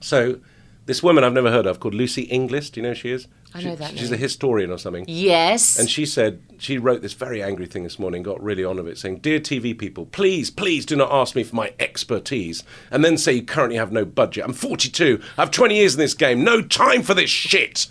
[0.05, 0.39] So,
[0.85, 2.69] this woman I've never heard of called Lucy Inglis.
[2.69, 3.27] Do you know who she is?
[3.55, 4.19] I She- know that She's name.
[4.19, 5.07] a historian or something.
[5.09, 5.79] Yes.
[5.79, 8.87] And she said, she wrote this very angry thing this morning, got really on of
[8.87, 13.03] it, saying, Dear TV people, please, please do not ask me for my expertise and
[13.03, 14.45] then say you currently have no budget.
[14.45, 15.23] I'm 42.
[15.39, 16.45] I have 20 years in this game.
[16.45, 17.87] No time for this shit.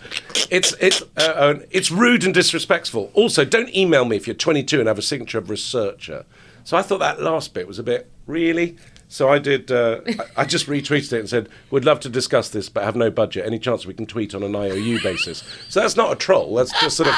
[0.50, 3.10] It's, it's, uh, uh, it's rude and disrespectful.
[3.14, 6.26] Also, don't email me if you're 22 and have a signature of researcher.
[6.62, 8.76] So I thought that last bit was a bit, really?
[9.14, 9.70] So I did.
[9.70, 10.00] Uh,
[10.36, 13.46] I, just retweeted it and said, "We'd love to discuss this, but have no budget.
[13.46, 16.56] Any chance we can tweet on an IOU basis?" So that's not a troll.
[16.56, 17.14] That's just sort of.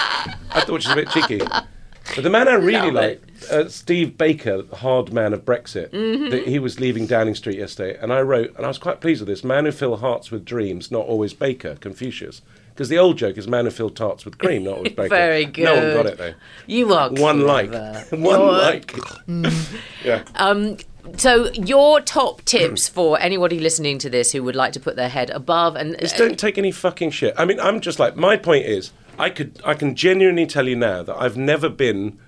[0.51, 1.38] I thought she was a bit cheeky.
[1.38, 6.28] But the man I really like, uh, Steve Baker, hard man of Brexit, Mm-hmm.
[6.28, 9.22] that he was leaving Downing Street yesterday, and I wrote, and I was quite pleased
[9.22, 12.42] with this: "Man who fill hearts with dreams, not always Baker." Confucius.
[12.74, 15.09] Because the old joke is man who filled tarts with cream, not always Baker.
[15.09, 15.64] Very good.
[15.64, 16.34] No one got it though.
[16.66, 17.72] you are One like.
[18.11, 18.94] One You're- like.
[20.05, 20.22] yeah.
[20.34, 20.76] Um,
[21.16, 25.09] so your top tips for anybody listening to this who would like to put their
[25.09, 27.34] head above and Just don't take any fucking shit.
[27.36, 30.76] I mean, I'm just like my point is, I could, I can genuinely tell you
[30.76, 32.18] now that I've never been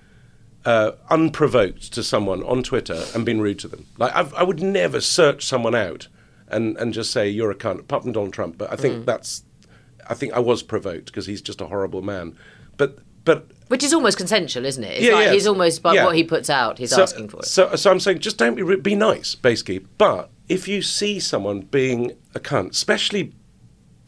[0.65, 3.87] uh, unprovoked to someone on Twitter and been rude to them.
[3.99, 6.09] Like I've, I would never search someone out
[6.49, 8.57] and and just say you're a cunt, apart from Donald Trump.
[8.59, 8.81] But I Mm.
[8.81, 9.43] think that's,
[10.09, 12.37] I think I was provoked because he's just a horrible man.
[12.77, 14.99] But but which is almost consensual, isn't it?
[14.99, 15.33] It's Yeah, like yeah.
[15.33, 16.05] he's almost by Yeah.
[16.05, 17.45] what he puts out, he's so, asking for it.
[17.47, 19.79] So, so I'm saying, just don't be be nice, basically.
[19.99, 23.33] But if you see someone being a cunt, especially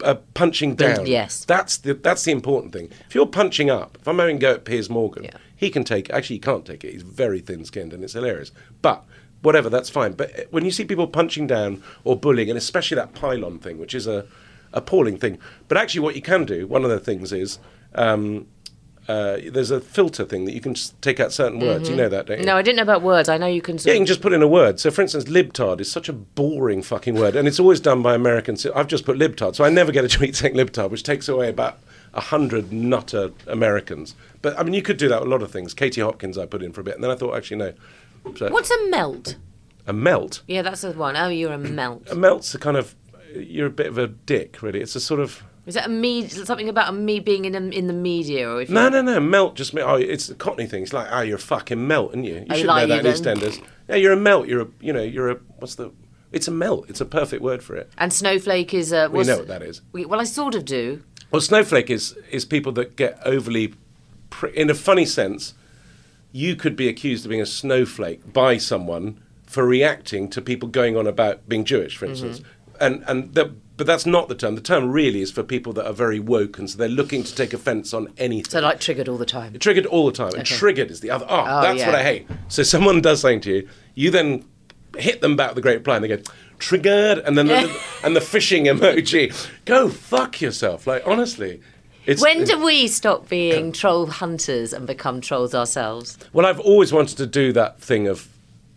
[0.03, 1.45] uh, punching down, yes.
[1.45, 2.89] that's the that's the important thing.
[3.07, 5.37] If you're punching up, if I'm having go at Piers Morgan, Yeah.
[5.55, 6.09] he can take.
[6.09, 6.93] Actually, he can't take it.
[6.93, 8.51] He's very thin-skinned, and it's hilarious.
[8.81, 9.03] But
[9.43, 10.13] whatever, that's fine.
[10.13, 13.77] But uh, when you see people punching down or bullying, and especially that pylon thing,
[13.77, 14.25] which is a
[14.73, 15.37] appalling thing.
[15.67, 17.59] But actually, what you can do, one of the things is.
[17.93, 18.47] Um,
[19.11, 21.89] uh, there's a filter thing that you can take out certain words.
[21.89, 22.41] You know that, don't you?
[22.43, 22.47] Mm-hmm.
[22.47, 23.27] No, I didn't know about words.
[23.27, 23.77] I know you can.
[23.77, 24.79] Yeah, you can just put in a word.
[24.79, 28.15] So, for instance, libtard is such a boring fucking word, and it's always done by
[28.15, 28.65] Americans.
[28.65, 31.49] I've just put libtard, so I never get a tweet saying libtard, which takes away
[31.49, 31.79] about
[32.13, 34.15] a hundred nutter Americans.
[34.41, 35.73] But I mean, you could do that with a lot of things.
[35.73, 37.73] Katie Hopkins, I put in for a bit, and then I thought, actually, no.
[38.35, 39.35] So, What's a melt?
[39.87, 40.43] a melt?
[40.47, 41.17] Yeah, that's the one.
[41.17, 42.07] Oh, you're a melt.
[42.09, 42.95] A melt's a kind of
[43.35, 44.79] you're a bit of a dick, really.
[44.79, 46.27] It's a sort of Is that a me?
[46.27, 49.21] Something about a me being in a, in the media, or if no, no, no.
[49.21, 50.83] Melt just mean oh, it's a Cockney thing.
[50.83, 52.45] It's like oh, you're a fucking melt, aren't you?
[52.49, 53.13] You should know that in.
[53.13, 53.63] EastEnders.
[53.87, 54.49] Yeah, you're a melt.
[54.49, 55.93] You're a you know you're a what's the?
[56.33, 56.89] It's a melt.
[56.89, 57.89] It's a perfect word for it.
[57.97, 59.07] And snowflake is a.
[59.07, 59.81] We what's- know what that is.
[59.93, 61.03] we- Well, I sort of do.
[61.31, 63.73] Well, snowflake is is people that get overly,
[64.29, 65.53] pr- in a funny sense.
[66.33, 70.97] You could be accused of being a snowflake by someone for reacting to people going
[70.97, 72.83] on about being Jewish, for instance, mm-hmm.
[72.83, 74.55] and and the, but that's not the term.
[74.55, 77.33] The term really is for people that are very woke, and so they're looking to
[77.33, 78.49] take offence on anything.
[78.51, 79.57] So like triggered all the time.
[79.59, 80.33] Triggered all the time.
[80.35, 81.25] And triggered is the other.
[81.27, 81.87] Oh, Oh, that's yeah.
[81.87, 82.27] what I hate.
[82.47, 84.45] So someone does something to you, you then
[84.97, 86.21] hit them back with a great reply, and they go,
[86.59, 89.33] triggered, and then the, and the fishing emoji.
[89.65, 90.85] Go fuck yourself.
[90.85, 91.61] Like, honestly.
[92.05, 96.17] It's, When do we stop being troll hunters and become trolls ourselves?
[96.33, 98.27] Well, I've always wanted to do that thing of,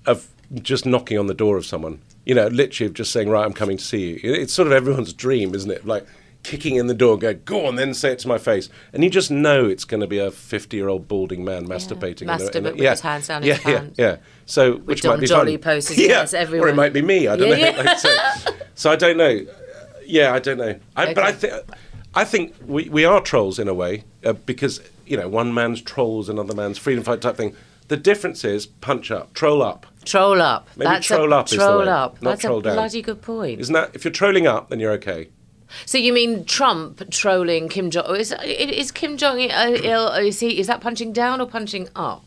[0.05, 0.29] of
[0.63, 2.01] just knocking on the door of someone.
[2.25, 4.33] You know, literally of just saying, right, I'm coming to see you.
[4.35, 5.87] It's sort of everyone's dream, isn't it?
[5.87, 6.07] Like,
[6.43, 8.69] kicking in the door, go, go on, then say it to my face.
[8.93, 12.23] And you just know it's going to be a 50 year old balding man masturbating.
[12.23, 13.99] in a- in Masturbate with his hands down yeah, his yeah, pants.
[13.99, 14.17] Yeah,
[14.47, 15.63] So, which Don might be Jolly fun.
[15.75, 16.07] poses, yeah.
[16.09, 16.69] yes, Or everyone.
[16.71, 17.83] it might be me, I don't Yeah, know.
[17.83, 17.95] yeah.
[17.97, 18.17] So,
[18.75, 19.41] so I don't know.
[20.07, 20.79] Yeah, I don't know.
[20.97, 21.39] I, But I Okay.
[21.39, 21.55] think.
[22.17, 25.83] I think we, we are trolls in a way uh, because you know one man's
[25.83, 27.57] trolls another man's freedom fight type thing.
[27.89, 29.87] The difference is punch up, troll up.
[30.05, 30.69] Troll up.
[30.77, 32.23] Maybe That's troll a, up is the troll way, up.
[32.23, 32.75] not That's troll a down.
[32.75, 33.61] bloody good point.
[33.61, 35.29] Isn't that if you're trolling up, then you're okay.
[35.87, 38.17] So you mean Trump trolling Kim Jong?
[38.17, 40.09] Is, is Kim Jong Il?
[40.13, 40.59] Is he?
[40.59, 42.25] Is that punching down or punching up?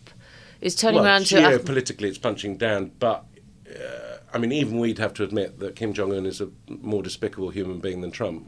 [0.60, 3.26] Is turning well, around to geopolitically, it's punching down, but
[3.70, 7.04] uh, I mean, even we'd have to admit that Kim Jong Un is a more
[7.04, 8.48] despicable human being than Trump.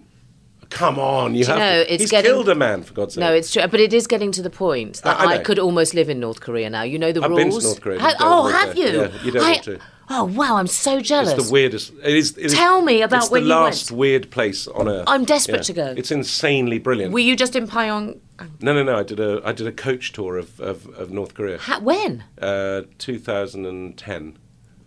[0.70, 1.93] Come on, you Do you have know, to.
[1.93, 3.22] it's He's getting- killed a man for God's sake.
[3.22, 5.57] No, it's true, but it is getting to the point that I- I I, could
[5.57, 6.84] almost live in North Korea now.
[6.84, 7.41] You know the I've rules.
[7.43, 7.99] been to North Korea.
[7.99, 8.88] Ha- oh, have there.
[8.88, 8.99] you?
[9.01, 9.80] Yeah, you don't I- want to.
[10.11, 11.34] Oh wow, I'm so jealous.
[11.34, 11.93] It's the weirdest.
[12.03, 12.36] It is.
[12.36, 13.99] It is Tell me about when it's when the you last went.
[13.99, 15.03] weird place on earth.
[15.07, 15.61] I'm desperate Yeah.
[15.63, 15.93] to go.
[15.97, 17.13] It's insanely brilliant.
[17.13, 18.17] Were you just in Pyong?
[18.61, 18.95] no, no, no.
[18.97, 21.59] I did a I did a coach tour of of, of North Korea.
[21.59, 22.24] Ha- when?
[22.41, 24.38] Uh, 2010.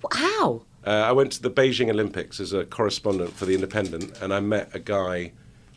[0.02, 0.62] Wh- How?
[0.84, 4.40] Uh, I went to the Beijing Olympics as a correspondent for The Independent, and I
[4.40, 5.32] met a guy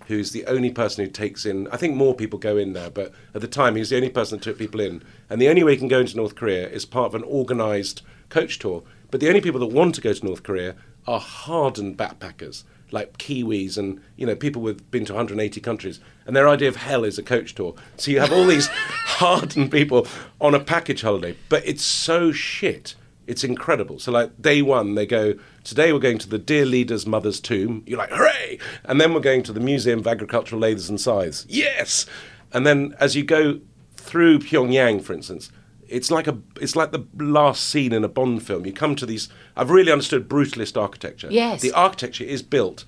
[0.08, 1.68] who's the only person who takes in.
[1.70, 4.10] I think more people go in now, but at the time he was the only
[4.10, 5.04] person that took people in.
[5.30, 8.02] And the only way you can go into North Korea is part of an organised
[8.30, 8.84] coach tour.
[9.12, 10.76] But the only people that want to go to North Korea
[11.08, 16.00] are hardened backpackers, like Kiwis and you know people who've been to 180 countries.
[16.26, 17.76] And their idea of hell is a coach tour.
[17.98, 20.08] So you have all these hardened people
[20.42, 22.96] on a package holiday, but it's so shit.
[23.28, 24.00] It's incredible.
[24.00, 27.84] So, like day one, they go, Today we're going to the dear leader's mother's tomb.
[27.86, 28.60] You're like, Hooray!
[28.84, 31.46] And then we're going to the Museum of Agricultural Lathes and Scythes.
[31.50, 32.06] Yes!
[32.54, 33.60] And then as you go
[33.98, 35.52] through Pyongyang, for instance,
[35.88, 38.66] it's like a it's like the last scene in a Bond film.
[38.66, 39.30] You come to these.
[39.56, 41.28] I've really understood brutalist architecture.
[41.32, 41.62] Yes.
[41.62, 42.86] the architecture is built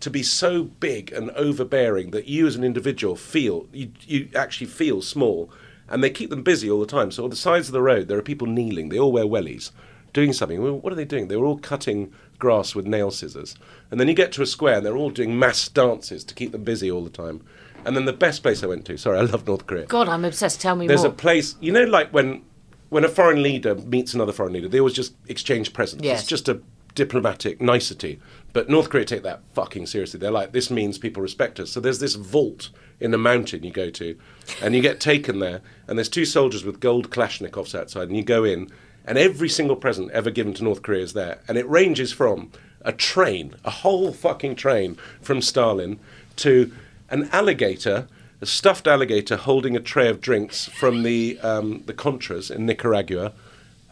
[0.00, 4.66] to be so big and overbearing that you, as an individual, feel you you actually
[4.66, 5.50] feel small,
[5.88, 7.10] and they keep them busy all the time.
[7.10, 8.88] So on the sides of the road, there are people kneeling.
[8.88, 9.70] They all wear wellies,
[10.12, 10.62] doing something.
[10.62, 11.28] Well, what are they doing?
[11.28, 13.56] They were all cutting grass with nail scissors,
[13.90, 16.52] and then you get to a square, and they're all doing mass dances to keep
[16.52, 17.42] them busy all the time.
[17.84, 18.96] And then the best place I went to.
[18.96, 19.86] Sorry, I love North Korea.
[19.86, 20.60] God, I'm obsessed.
[20.60, 21.12] Tell me There's more.
[21.12, 22.42] a place, you know, like when
[22.88, 26.04] when a foreign leader meets another foreign leader, they always just exchange presents.
[26.04, 26.20] Yes.
[26.20, 26.60] It's just a
[26.94, 28.18] diplomatic nicety.
[28.52, 30.18] But North Korea take that fucking seriously.
[30.18, 31.70] They're like, this means people respect us.
[31.70, 32.70] So there's this vault
[33.00, 34.18] in the mountain you go to,
[34.60, 38.22] and you get taken there, and there's two soldiers with gold Kalashnikovs outside, and you
[38.22, 38.70] go in,
[39.04, 42.50] and every single present ever given to North Korea is there, and it ranges from
[42.82, 45.98] a train, a whole fucking train from Stalin,
[46.36, 46.72] to
[47.10, 48.08] an alligator,
[48.40, 53.32] a stuffed alligator holding a tray of drinks from the um, the Contras in Nicaragua,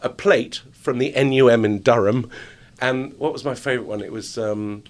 [0.01, 2.29] a plate from the NUM in Durham,
[2.79, 4.01] and what was my favourite one?
[4.01, 4.37] It was.
[4.37, 4.83] Um,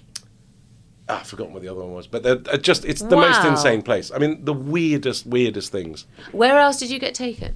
[1.08, 3.44] ah, I've forgotten what the other one was, but they're, uh, just it's the most
[3.44, 4.10] insane place.
[4.10, 6.06] I mean, the weirdest, weirdest things.
[6.32, 7.54] Where else did you get taken?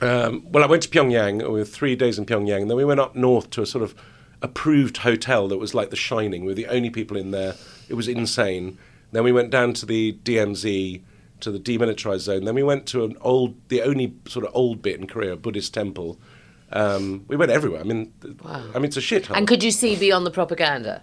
[0.00, 1.38] Um, well, I went to Pyongyang.
[1.38, 2.62] We were three days in Pyongyang.
[2.62, 3.94] And then we went up north to a sort of
[4.40, 6.42] approved hotel that was like The Shining.
[6.42, 7.54] We were the only people in there.
[7.88, 8.78] It was insane.
[9.12, 11.02] Then we went down to the DMZ,
[11.40, 12.44] to the demilitarized zone.
[12.44, 15.36] Then we went to an old, the only sort of old bit in Korea, a
[15.36, 16.18] Buddhist temple.
[16.72, 17.80] Um, we went everywhere.
[17.80, 19.36] I mean, th- I mean, it's a shithole.
[19.36, 21.02] And could you see beyond the propaganda?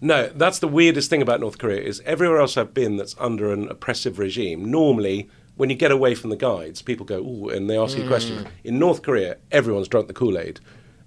[0.00, 3.52] No, that's the weirdest thing about North Korea is everywhere else I've been that's under
[3.52, 4.70] an oppressive regime.
[4.70, 8.06] Normally, when you get away from the guides, people go ooh, and they ask you
[8.06, 8.46] questions.
[8.64, 10.60] In North Korea, everyone's drunk the Kool Aid,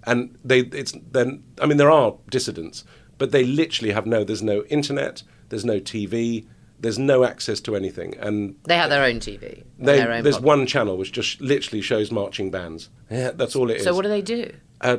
[0.03, 1.43] and they it's then.
[1.59, 2.83] I mean, there are dissidents,
[3.17, 4.23] but they literally have no.
[4.23, 5.23] There's no internet.
[5.49, 6.45] There's no TV.
[6.79, 9.63] There's no access to anything, and They have their own TV.
[9.79, 12.89] they, their own there's pop- one channel which just literally shows marching bands.
[13.09, 14.51] Yeah, that's all it is So what do they do?
[14.81, 14.97] uh,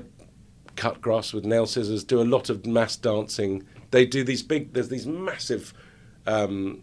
[0.77, 3.65] cut grass with nail scissors, do a lot of mass dancing.
[3.95, 5.73] They do these big, there's these massive
[6.27, 6.83] um,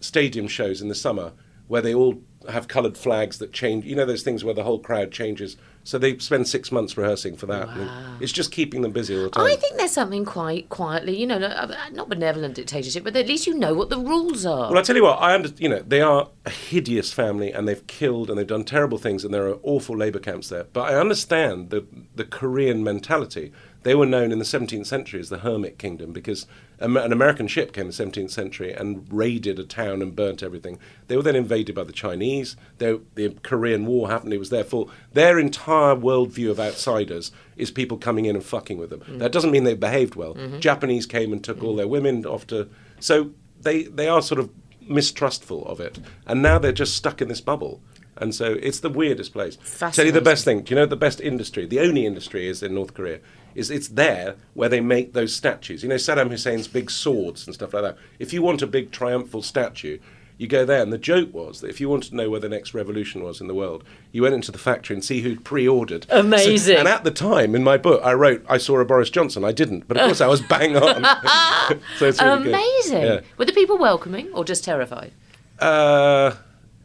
[0.00, 1.32] stadium shows in the summer
[1.68, 3.86] where they all have coloured flags that change.
[3.86, 5.56] You know those things where the whole crowd changes.
[5.84, 7.68] So they spend six months rehearsing for that.
[7.70, 9.46] And It's just keeping them busy all the time.
[9.46, 13.46] I think there's something quite quietly, you know, uh, not benevolent dictatorship, but at least
[13.46, 14.68] you know what the rules are.
[14.68, 17.66] Well, I tell you what, I under, you know they are a hideous family, and
[17.66, 20.64] they've killed and they've done terrible things, and there are awful labour camps there.
[20.64, 23.50] But I understand the the Korean mentality.
[23.82, 26.46] They were known in the 17th century as the Hermit Kingdom because
[26.80, 30.78] an American ship came in the 17th century and raided a town and burnt everything.
[31.08, 32.56] They were then invaded by the Chinese.
[32.78, 34.32] They, the Korean War happened.
[34.32, 34.90] It was their fault.
[35.12, 39.00] Their entire worldview of outsiders is people coming in and fucking with them.
[39.00, 39.18] Mm.
[39.18, 40.34] That doesn't mean they behaved well.
[40.34, 40.60] Mm-hmm.
[40.60, 41.78] Japanese came and took all mm-hmm.
[41.78, 42.68] their women off to.
[42.98, 44.50] So they they are sort of
[44.80, 47.80] mistrustful of it, and now they're just stuck in this bubble.
[48.16, 49.56] And so it's the weirdest place.
[49.78, 50.62] Tell you the best thing.
[50.62, 51.64] Do you know the best industry?
[51.66, 53.20] The only industry is in North Korea.
[53.54, 55.82] Is it's there where they make those statues.
[55.82, 57.96] You know Saddam Hussein's big swords and stuff like that.
[58.18, 59.98] If you want a big triumphal statue,
[60.38, 60.80] you go there.
[60.82, 63.40] And the joke was that if you wanted to know where the next revolution was
[63.42, 66.06] in the world, you went into the factory and see who'd pre-ordered.
[66.08, 66.78] So- Amazing.
[66.78, 69.44] and at the time, in my book, I wrote, I saw a Boris Johnson.
[69.44, 71.02] I didn't, but of course I was bang on.
[71.98, 72.48] so it's really.
[72.54, 73.02] Amazing.
[73.02, 73.20] Yeah.
[73.36, 75.12] Were the people welcoming or just terrified?
[75.58, 76.34] Uh,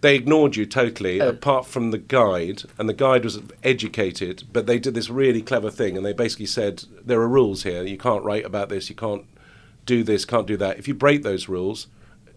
[0.05, 4.77] they ignored you totally, apart from the guide, and the guide was educated, but they
[4.77, 7.83] did this really clever thing, and they basically said there are rules here.
[7.83, 8.89] You can't write about this.
[8.89, 9.25] You can't
[9.85, 10.23] do this.
[10.23, 10.77] Can't do that.
[10.77, 11.87] If you break those rules,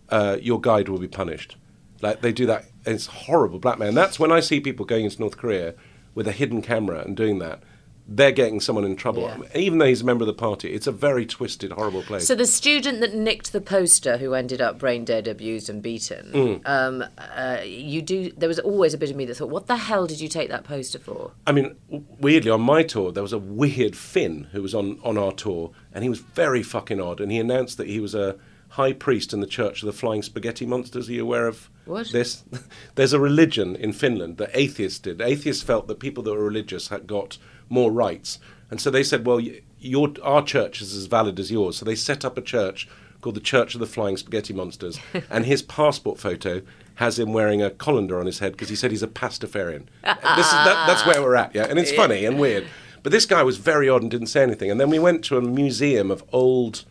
[0.09, 1.57] uh, your guide will be punished.
[2.01, 2.67] Like they do that.
[2.87, 3.89] It's horrible blackmail.
[3.89, 5.75] And that's when I see people going into North Korea
[6.15, 7.63] with a hidden camera and doing that.
[8.11, 9.37] They're getting someone in trouble, Yeah.
[9.61, 10.73] even though he's a member of the party.
[10.73, 12.27] It's a very twisted, horrible place.
[12.27, 16.31] So the student that nicked the poster, who ended up brain dead, abused, and beaten,
[16.33, 16.61] Mm.
[16.65, 18.33] um, uh, you do.
[18.35, 20.49] There was always a bit of me that thought, "What the hell did you take
[20.49, 21.75] that poster for?" I mean,
[22.19, 25.73] weirdly, on my tour, there was a weird Finn who was on, on our tour,
[25.93, 27.21] and he was very fucking odd.
[27.21, 28.37] And he announced that he was a
[28.73, 31.09] high priest in the Church of the Flying Spaghetti Monsters.
[31.09, 32.09] Are you aware of What?
[32.11, 32.45] this?
[32.97, 35.21] There's a religion in Finland that atheists did.
[35.21, 37.37] Atheists felt that people that were religious had got
[37.69, 38.39] more rights.
[38.71, 39.41] And so they said, well,
[39.79, 41.79] your, our church is as valid as yours.
[41.79, 42.89] So they set up a church
[43.21, 44.99] called the Church of the Flying Spaghetti Monsters.
[45.31, 46.63] and his passport photo
[46.97, 49.87] has him wearing a colander on his head because he said he's a pastafarian.
[50.03, 51.67] this is, that, that's where we're at, yeah?
[51.69, 52.67] And it's funny and weird.
[53.03, 54.71] But this guy was very odd and didn't say anything.
[54.71, 56.85] And then we went to a museum of old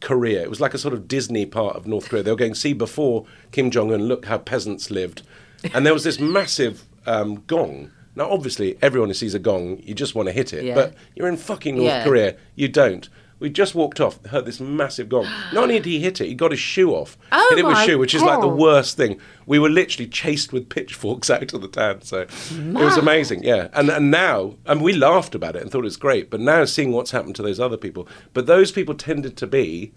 [0.00, 0.42] Korea.
[0.42, 2.22] It was like a sort of Disney part of North Korea.
[2.22, 5.22] They were going, see, before Kim Jong un, look how peasants lived.
[5.72, 7.90] And there was this massive um, gong.
[8.18, 10.64] Now, obviously, everyone who sees a gong, you just want to hit it.
[10.64, 10.74] Yeah.
[10.74, 12.02] But you're in fucking North Yeah.
[12.04, 13.08] Korea, you don't.
[13.38, 15.22] We just walked off, heard this massive gong.
[15.52, 17.16] Not only did he hit it, he got his shoe off.
[17.30, 19.20] Oh hit it with shoe, which is like the worst thing.
[19.46, 22.02] We were literally chased with pitchforks out of the town.
[22.02, 23.68] So it was amazing, yeah.
[23.72, 26.28] And and now, and we laughed about it and thought it was great.
[26.28, 29.92] But now seeing what's happened to those other people, but those people tended to be,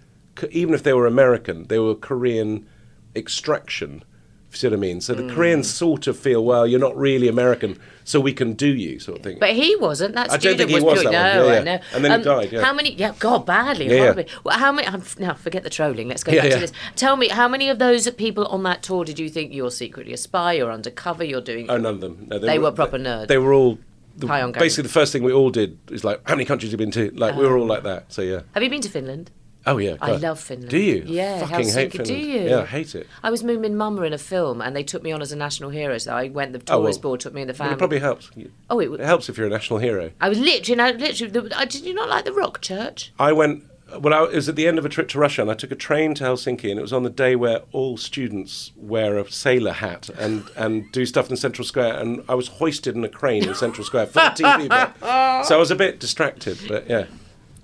[0.51, 2.67] even if they were American, they were Korean
[3.15, 4.03] extraction.
[4.51, 4.99] You see what I mean?
[4.99, 5.33] So the Mm.
[5.33, 9.19] Koreans sort of feel, well, you're not really American, so we can do you, sort
[9.19, 9.37] of thing.
[9.39, 10.13] But he wasn't.
[10.15, 11.13] That I don't think he was, was that one.
[11.13, 11.63] No, Yeah, yeah.
[11.63, 11.79] know.
[11.93, 12.61] And then he died, yeah.
[12.61, 12.93] How many?
[12.93, 14.27] Yeah, God, badly, Yeah, horribly.
[14.43, 14.87] Well, how many?
[14.89, 16.09] I'm, now, forget the trolling.
[16.09, 16.73] Let's go back to this.
[16.97, 20.11] Tell me, how many of those people on that tour did you think you're secretly
[20.11, 20.53] a spy?
[20.53, 21.23] You're undercover.
[21.23, 21.69] You're doing.
[21.69, 22.27] Oh, none of them.
[22.29, 23.27] No, They were proper nerds.
[23.27, 23.77] They were all.
[24.17, 26.73] The, High on basically, the first thing we all did is like, how many countries
[26.73, 27.11] have you been to?
[27.17, 28.11] Like, we were all like that.
[28.11, 28.41] So yeah.
[28.53, 29.31] Have you been to Finland?
[29.67, 29.95] Oh yeah.
[30.01, 30.69] I love Finland.
[30.69, 31.03] Do you?
[31.05, 32.03] Yeah, Fucking hate Helsinki.
[32.05, 32.41] Do you?
[32.49, 33.07] Yeah, I hate it.
[33.21, 35.69] I was Moomin Mama in a film, and they took me on as a national
[35.69, 35.97] hero.
[35.99, 36.53] So I went.
[36.53, 37.73] The Oh, tourist well, board took me in the Well, family.
[37.73, 38.31] it probably helps.
[38.69, 40.11] Oh, it w- helps if you're a national hero.
[40.19, 41.31] I was literally, no, literally.
[41.31, 43.11] The, I, did you not like the Rock Church?
[43.19, 43.65] I went.
[43.99, 45.69] Well, I, it was at the end of a trip to Russia, and I took
[45.71, 49.29] a train to Helsinki, and it was on the day where all students wear a
[49.29, 53.09] sailor hat and, and do stuff in Central Square, and I was hoisted in a
[53.09, 54.89] crane in Central Square for the TV bit.
[55.45, 57.05] So I was a bit distracted, but yeah.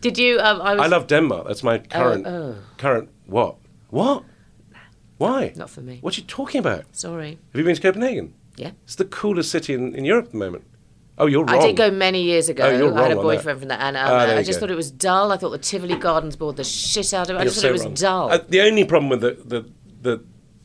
[0.02, 0.39] Did you?
[0.39, 0.82] Um, I was.
[0.82, 1.48] I love Denmark.
[1.48, 2.56] That's my current oh.
[2.78, 3.56] current what?
[3.89, 4.24] What?
[5.18, 5.54] Why?
[5.56, 5.98] Not for me.
[6.02, 6.84] What are you talking about?
[6.95, 7.39] Sorry.
[7.52, 8.34] Have you been to Copenhagen?
[8.56, 8.72] Yeah.
[8.84, 10.64] It's the coolest city in, in Europe at the moment.
[11.18, 11.58] Oh, you're wrong.
[11.58, 12.66] I did go many years ago.
[12.68, 14.68] Oh, you're I had a boyfriend from there, and um, Ah, I just go.
[14.68, 15.32] thought it was dull.
[15.32, 17.39] I thought the Tivoli Gardens bored the shit out of it.
[17.39, 17.93] I You're just so thought it was wrong.
[17.95, 18.32] dull.
[18.32, 19.66] Uh, the only problem with the the
[20.02, 20.24] the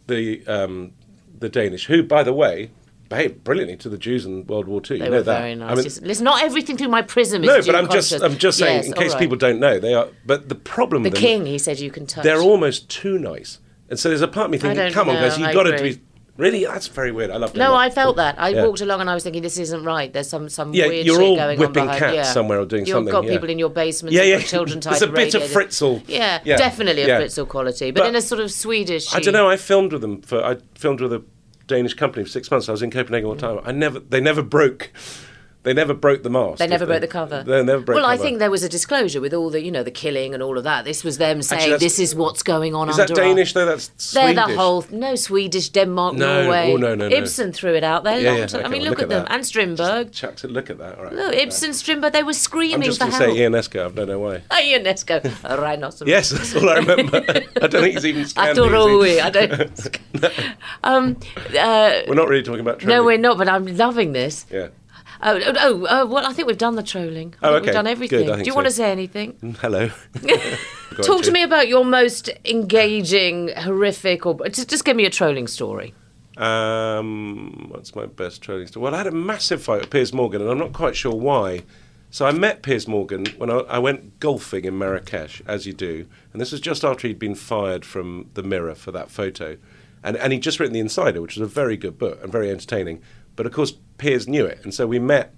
[0.08, 0.92] the, um,
[1.38, 2.70] the Danish, who, by the way,
[3.12, 4.98] behaved brilliantly to the Jews in World War II.
[4.98, 5.38] they you know were that.
[5.40, 5.70] very nice.
[5.70, 6.00] I mean, Yes.
[6.02, 8.12] Listen, not everything through my prism is no, but I'm just.
[8.12, 9.18] I'm just saying Yes, in case right.
[9.20, 10.08] people don't know they are.
[10.26, 12.24] But the problem The them, king, he said, you can touch.
[12.24, 13.58] they're almost too nice,
[13.88, 16.00] and so there's a part of me thinking, come on, guys, you've got to be.
[16.38, 17.30] Really, that's very weird.
[17.30, 17.54] I love.
[17.54, 18.36] No, I felt that.
[18.40, 18.64] I Yeah.
[18.64, 20.10] walked along and I was thinking, this isn't right.
[20.10, 21.98] There's some some Yeah, weird you're shit all going whipping on behind.
[22.00, 22.22] cats yeah.
[22.22, 23.04] somewhere or doing something.
[23.04, 23.30] You've got yeah.
[23.32, 24.14] people in your basement.
[24.14, 24.46] Yeah, you've yeah.
[24.46, 25.42] Children There's a bit of.
[25.42, 26.02] Fritzl.
[26.08, 27.20] Yeah, definitely a yeah.
[27.20, 29.14] Fritzl quality, but, But- in a sort of Swedish.
[29.14, 29.50] I don't know.
[29.50, 30.42] I filmed with them for.
[30.42, 31.22] I filmed with a
[31.66, 32.68] Danish company for six months.
[32.68, 33.60] I was in Copenhagen all the time.
[33.64, 33.98] I never.
[34.00, 34.90] They never broke.
[35.64, 36.58] They never broke the mask.
[36.58, 37.44] They never broke the cover.
[37.44, 37.96] They never broke.
[37.96, 40.42] Well, I think there was a disclosure with all the, you know, the killing and
[40.42, 40.84] all of that.
[40.84, 43.66] This was them saying, "This is what's going on Is under that our-" Danish though?
[43.66, 44.44] That's They're Swedish.
[44.46, 46.72] the whole no Swedish, Denmark, No, Norway.
[46.72, 47.16] oh, no, no, no.
[47.16, 48.18] Ibsen threw it out there.
[48.18, 49.32] Yeah, yeah, time- I mean, well, look, look at them that.
[49.32, 50.10] and Strindberg.
[50.12, 50.50] Chucked it.
[50.50, 50.98] Look at that.
[50.98, 51.12] All right.
[51.12, 52.12] No, Ibsen, Strindberg.
[52.12, 53.36] They were screaming I'm just for going to help.
[53.36, 53.40] say
[53.78, 53.86] Ionesco.
[53.86, 54.42] I don't know why.
[54.50, 56.08] Oh, Ionesco, a rhinoceros.
[56.08, 57.22] Yes, that's all I remember.
[57.28, 58.24] I don't think he's even.
[58.24, 59.20] Atoroi.
[59.20, 59.98] I don't.
[60.84, 61.16] um,
[61.56, 62.84] uh, We're not really talking about.
[62.84, 63.38] no, we're not.
[63.38, 64.44] But I'm loving this.
[64.50, 64.68] Yeah.
[65.24, 67.34] Oh, oh, oh, uh, well, I think we've done the trolling.
[67.42, 67.66] I Oh, okay.
[67.66, 68.26] We've done Good, everything.
[68.26, 68.54] Think Do you so.
[68.56, 69.56] want to say anything?
[69.60, 69.88] Hello.
[71.02, 75.46] Talk to me about your most engaging, horrific, or just, just give me a trolling
[75.46, 75.94] story.
[76.36, 78.82] Um, what's my best trolling story?
[78.82, 81.62] Well, I had a massive fight with Piers Morgan, and I'm not quite sure why.
[82.10, 86.06] So I met Piers Morgan when I, I went golfing in Marrakesh, as you do,
[86.32, 89.56] and this was just after he'd been fired from the Mirror for that photo.
[90.04, 92.50] and and he'd just written The Insider, which was a very good book and very
[92.50, 93.00] entertaining.
[93.36, 95.34] But of course, Piers knew it, and so we met.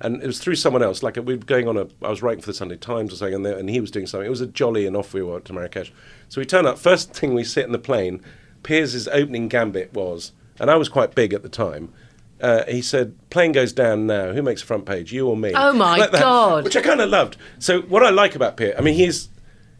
[0.00, 1.02] And it was through someone else.
[1.02, 3.34] Like we were going on a, I was writing for the Sunday Times or something,
[3.34, 4.26] and, there, and he was doing something.
[4.26, 5.92] It was a jolly, and off we went to Marrakesh.
[6.28, 6.78] So we turn up.
[6.78, 8.22] First thing we sit in the plane.
[8.62, 11.92] Piers' opening gambit was, and I was quite big at the time.
[12.40, 14.32] Uh, he said, "Plane goes down now.
[14.32, 15.12] Who makes the front page?
[15.12, 16.64] You or me?" Oh, my Like God.
[16.64, 17.36] Which I kind of loved.
[17.58, 19.28] So what I like about Piers, I mean, he's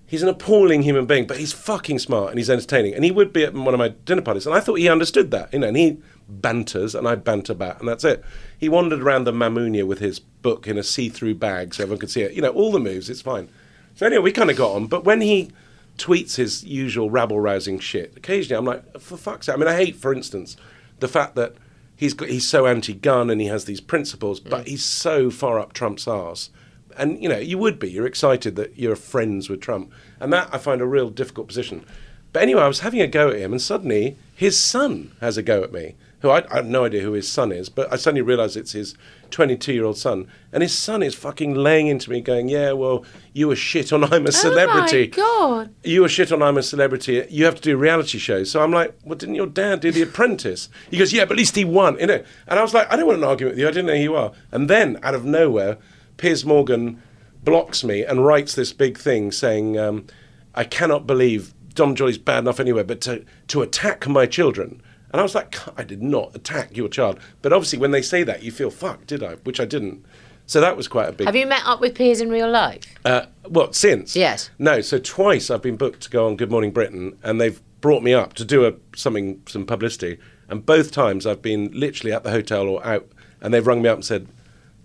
[0.07, 2.95] he's an appalling human being, but he's fucking smart and he's entertaining.
[2.95, 5.31] And he would be at one of my dinner parties, and I thought he understood
[5.31, 5.69] that, you know.
[5.69, 5.99] And he
[6.29, 8.23] banters, and I banter back, and that's it.
[8.59, 12.11] He wandered around the Mamounia with his book in a see-through bag, so everyone could
[12.11, 12.33] see it.
[12.33, 13.09] You know, all the moves.
[13.09, 13.49] It's fine.
[13.95, 14.87] So anyway, we kind of got on.
[14.87, 15.51] But when he
[15.97, 19.55] tweets his usual rabble-rousing shit, occasionally I'm like, for fuck's sake.
[19.55, 20.57] I mean, I hate, for instance,
[21.01, 21.55] the fact that
[21.97, 24.69] he's got, he's so anti-gun and he has these principles, but mm.
[24.69, 26.51] he's so far up Trump's arse.
[26.97, 27.91] And you know, you would be.
[27.91, 31.85] You're excited that you're friends with Trump, and that I find a real difficult position.
[32.33, 35.43] But anyway, I was having a go at him, and suddenly his son has a
[35.43, 35.95] go at me.
[36.21, 38.73] Who I, I have no idea who his son is, but I suddenly realise it's
[38.73, 38.97] his
[39.31, 43.05] 22 year old son, and his son is fucking laying into me, going, "Yeah, well,
[43.33, 45.13] you were shit on I'm a celebrity.
[45.17, 45.75] Oh my god!
[45.85, 47.25] You were shit on I'm a celebrity.
[47.31, 50.03] You have to do reality shows." So I'm like, "Well, didn't your dad do The
[50.03, 52.93] Apprentice?" He goes, "Yeah, but at least he won." You know, and I was like,
[52.93, 53.69] "I don't want an argument with you.
[53.69, 55.79] I didn't know who you are." And then out of nowhere,
[56.17, 57.01] Piers Morgan
[57.45, 60.07] blocks me and writes this big thing saying, um,
[60.55, 65.21] "I cannot believe Dom Jolly's bad enough anyway, but to to attack my children." And
[65.21, 67.19] I was like, I did not attack your child.
[67.43, 69.35] But obviously, when they say that, you feel, fuck, did I?
[69.37, 70.05] Which I didn't.
[70.47, 71.27] So that was quite a big.
[71.27, 72.83] Have you met up with Piers in real life?
[73.05, 74.17] Uh, what since?
[74.17, 74.49] Yes.
[74.59, 74.81] No.
[74.81, 78.15] So twice I've been booked to go on Good Morning Britain, and they've brought me
[78.15, 82.31] up to do a something some publicity, and both times I've been literally at the
[82.31, 83.07] hotel or out,
[83.43, 84.27] and they've rung me up and said,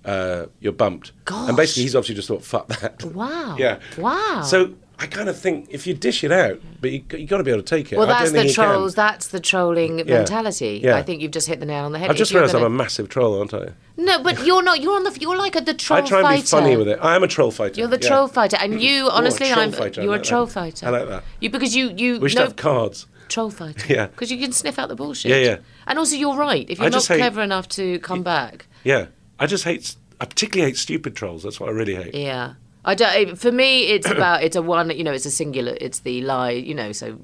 [0.04, 3.56] uh, "You're bumped." And basically, he's obviously just thought, "Fuck that." Wow.
[3.60, 3.80] Yeah.
[3.98, 4.42] Wow.
[4.46, 7.44] So I kind of think if you dish it out, but you you got to
[7.44, 7.98] be able to take it.
[7.98, 8.70] Well, I don't that's the can.
[8.74, 8.96] trolls.
[8.96, 10.80] That's the trolling mentality.
[10.84, 10.96] Yeah.
[10.96, 12.10] I think you've just hit the nail on the head.
[12.12, 13.70] I've just realised I'm a massive troll, aren't I?
[13.98, 14.82] No, but you're not.
[14.82, 15.18] You're on the.
[15.20, 16.06] You're like a, the troll fighter.
[16.06, 16.42] I try and fighter.
[16.44, 17.00] be funny with it.
[17.02, 17.80] I am a troll fighter.
[17.80, 18.08] You're the yeah.
[18.08, 19.72] troll fighter, and you honestly, troll I'm.
[19.72, 20.54] fighter, You're a troll that.
[20.54, 20.86] fighter.
[20.88, 21.24] I like that.
[21.40, 23.08] You because you you We should know have cards.
[23.30, 23.92] troll fighter.
[23.92, 24.08] Yeah.
[24.08, 25.32] Because you can sniff out the bullshit.
[25.32, 25.58] Yeah, yeah.
[25.88, 26.70] And also, you're right.
[26.70, 29.08] If you're I not hate- clever enough to come back, Yeah.
[29.40, 29.96] I just hate.
[30.22, 31.44] I particularly hate stupid trolls.
[31.44, 32.14] That's what I really hate.
[32.16, 32.54] yeah.
[32.86, 33.38] I don't.
[33.38, 34.44] For me, it's about.
[34.44, 34.90] It's a one.
[34.90, 35.78] You know, it's a singular.
[35.80, 36.52] It's the lie.
[36.52, 37.20] You know, so.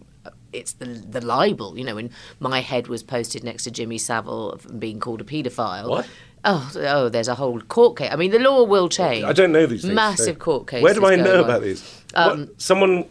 [0.51, 1.93] It's the the libel, you know.
[1.93, 5.87] When my head was posted next to Jimmy Savile being called a paedophile.
[5.87, 6.07] What?
[6.43, 8.09] Oh, oh, there's a whole court case.
[8.11, 9.25] I mean, the law will change.
[9.25, 9.93] I don't know these things.
[9.93, 10.83] Massive so- court cases.
[10.83, 11.43] Where do I know on.
[11.43, 12.03] about these?
[12.15, 13.05] Um, someone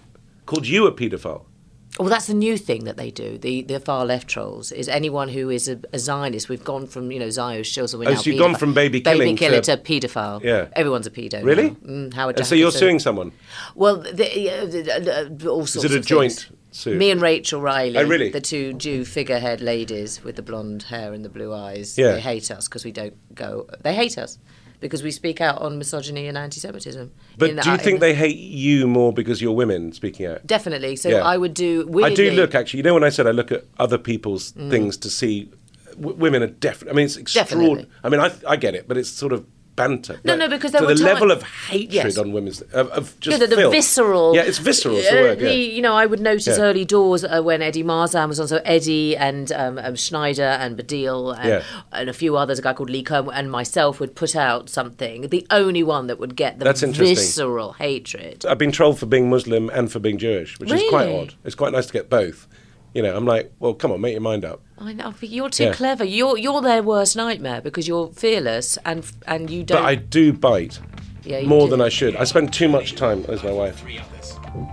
[0.47, 1.45] called you a paedophile.
[1.99, 3.39] Well, that's the new thing that they do.
[3.39, 6.49] The the far left trolls is anyone who is a, a Zionist.
[6.49, 9.35] We've gone from you know Zionist shows Oh, now so you've gone from baby baby
[9.35, 10.43] killer to- to, paedophile.
[10.43, 10.69] Yeah.
[10.75, 11.43] everyone's a pedo.
[11.43, 11.71] Really?
[11.71, 13.33] Mm, Howard And so you're suing someone.
[13.75, 16.53] Well, the, uh, the, all sorts Is it a joint things.
[16.71, 16.97] suit?
[16.99, 18.31] Me and Rachel Riley, Oh, really?
[18.31, 21.99] the two Jew figurehead ladies with the blonde hair and the blue eyes.
[21.99, 22.13] Yeah.
[22.13, 23.67] They hate us because we don't go.
[23.83, 24.39] They hate us
[24.81, 27.11] because we speak out on misogyny and anti-Semitism.
[27.37, 30.47] But in do you think in- they hate you more because you're women speaking out?
[30.47, 30.97] Definitely.
[30.97, 31.19] So Yeah.
[31.19, 31.89] I would do.
[32.03, 32.79] I do look actually.
[32.79, 34.71] You know when I said I look at other people's mm.
[34.71, 35.51] things to see,
[35.93, 36.93] w- women are definitely.
[36.93, 37.85] I mean, it's extraordinary.
[37.85, 37.91] Definitely.
[38.05, 39.47] I mean, I, I get it, but it's sort of
[39.79, 40.21] banter.
[40.25, 42.19] No, no, because there to were the time- level of hatred Yes.
[42.19, 43.73] on women's of, of just yeah, the, the filth.
[43.73, 44.35] visceral.
[44.35, 44.97] Yeah, it's visceral.
[44.97, 45.41] The Uh, word.
[45.41, 45.49] Yeah.
[45.49, 46.65] the- you know, I would notice Yeah.
[46.69, 48.49] early doors uh, when Eddie Marsan was on.
[48.49, 51.63] So Eddie and um, um, Schneider and Baddiel and, Yeah.
[51.93, 55.29] and a few others, a guy called Lee Cohen and myself would put out something.
[55.29, 57.17] The only one that would get the That's interesting.
[57.17, 58.45] visceral hatred.
[58.47, 61.21] I've been trolled for being Muslim and for being Jewish, which is quite Really?
[61.21, 61.35] odd.
[61.45, 62.47] It's quite nice to get both.
[62.99, 64.61] You know, I'm like, well, come on, make your mind up.
[64.77, 65.73] I know, but you're too Yeah.
[65.73, 66.03] clever.
[66.03, 69.81] You're you're their worst nightmare because you're fearless and and you don't.
[69.83, 70.81] But I do bite
[71.25, 71.71] Yeah, you more do.
[71.71, 72.17] than I should.
[72.17, 73.23] I spend too much time.
[73.23, 73.85] There's my wife.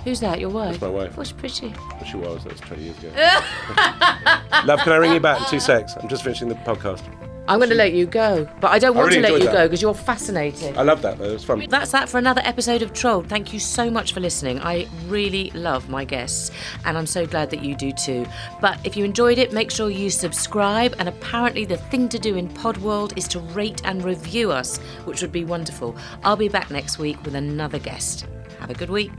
[0.03, 0.39] Who's that?
[0.39, 0.81] Your wife?
[0.81, 1.13] my wife.
[1.19, 1.71] She's pretty.
[1.99, 2.43] But she was.
[2.45, 3.09] That was 20 years ago.
[4.65, 5.93] Love, can I ring you back in two secs?
[5.95, 7.03] I'm just finishing the podcast.
[7.47, 9.45] I'm going to let you go, but I don't I want really to let you
[9.47, 9.53] that.
[9.53, 10.75] go because you're fascinating.
[10.77, 11.29] I love that though.
[11.29, 11.65] It was fun.
[11.69, 13.21] That's that for another episode of Troll.
[13.21, 14.59] Thank you so much for listening.
[14.61, 16.51] I really love my guests,
[16.85, 18.25] and I'm so glad that you do too.
[18.61, 20.95] But if you enjoyed it, make sure you subscribe.
[20.97, 24.77] And apparently, the thing to do in Pod World is to rate and review us,
[25.05, 25.95] which would be wonderful.
[26.23, 28.25] I'll be back next week with another guest.
[28.59, 29.11] Have a good week.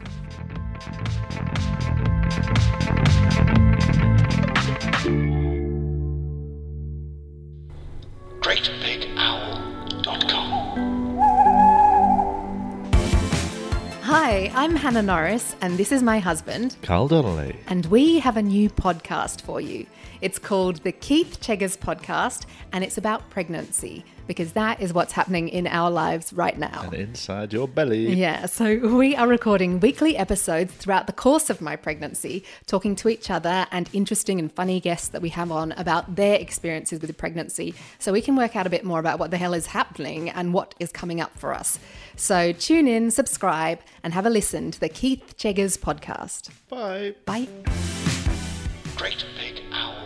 [8.46, 11.18] GreatBigOwl.com.
[14.02, 16.76] Hi, I'm Hannah Norris, and this is my husband.
[16.82, 17.56] Carl Donnelly.
[17.66, 19.84] And we have a new podcast for you.
[20.20, 24.04] It's called the Keith Cheggers Podcast, and it's about pregnancy.
[24.26, 26.82] Because that is what's happening in our lives right now.
[26.84, 28.14] And inside your belly.
[28.14, 33.08] Yeah, so we are recording weekly episodes throughout the course of my pregnancy, talking to
[33.08, 37.16] each other and interesting and funny guests that we have on about their experiences with
[37.16, 40.30] pregnancy so we can work out a bit more about what the hell is happening
[40.30, 41.78] and what is coming up for us.
[42.16, 46.50] So tune in, subscribe, and have a listen to the Keith Cheggers podcast.
[46.68, 47.14] Bye.
[47.24, 47.48] Bye.
[48.96, 50.05] GreatBigOwl.com.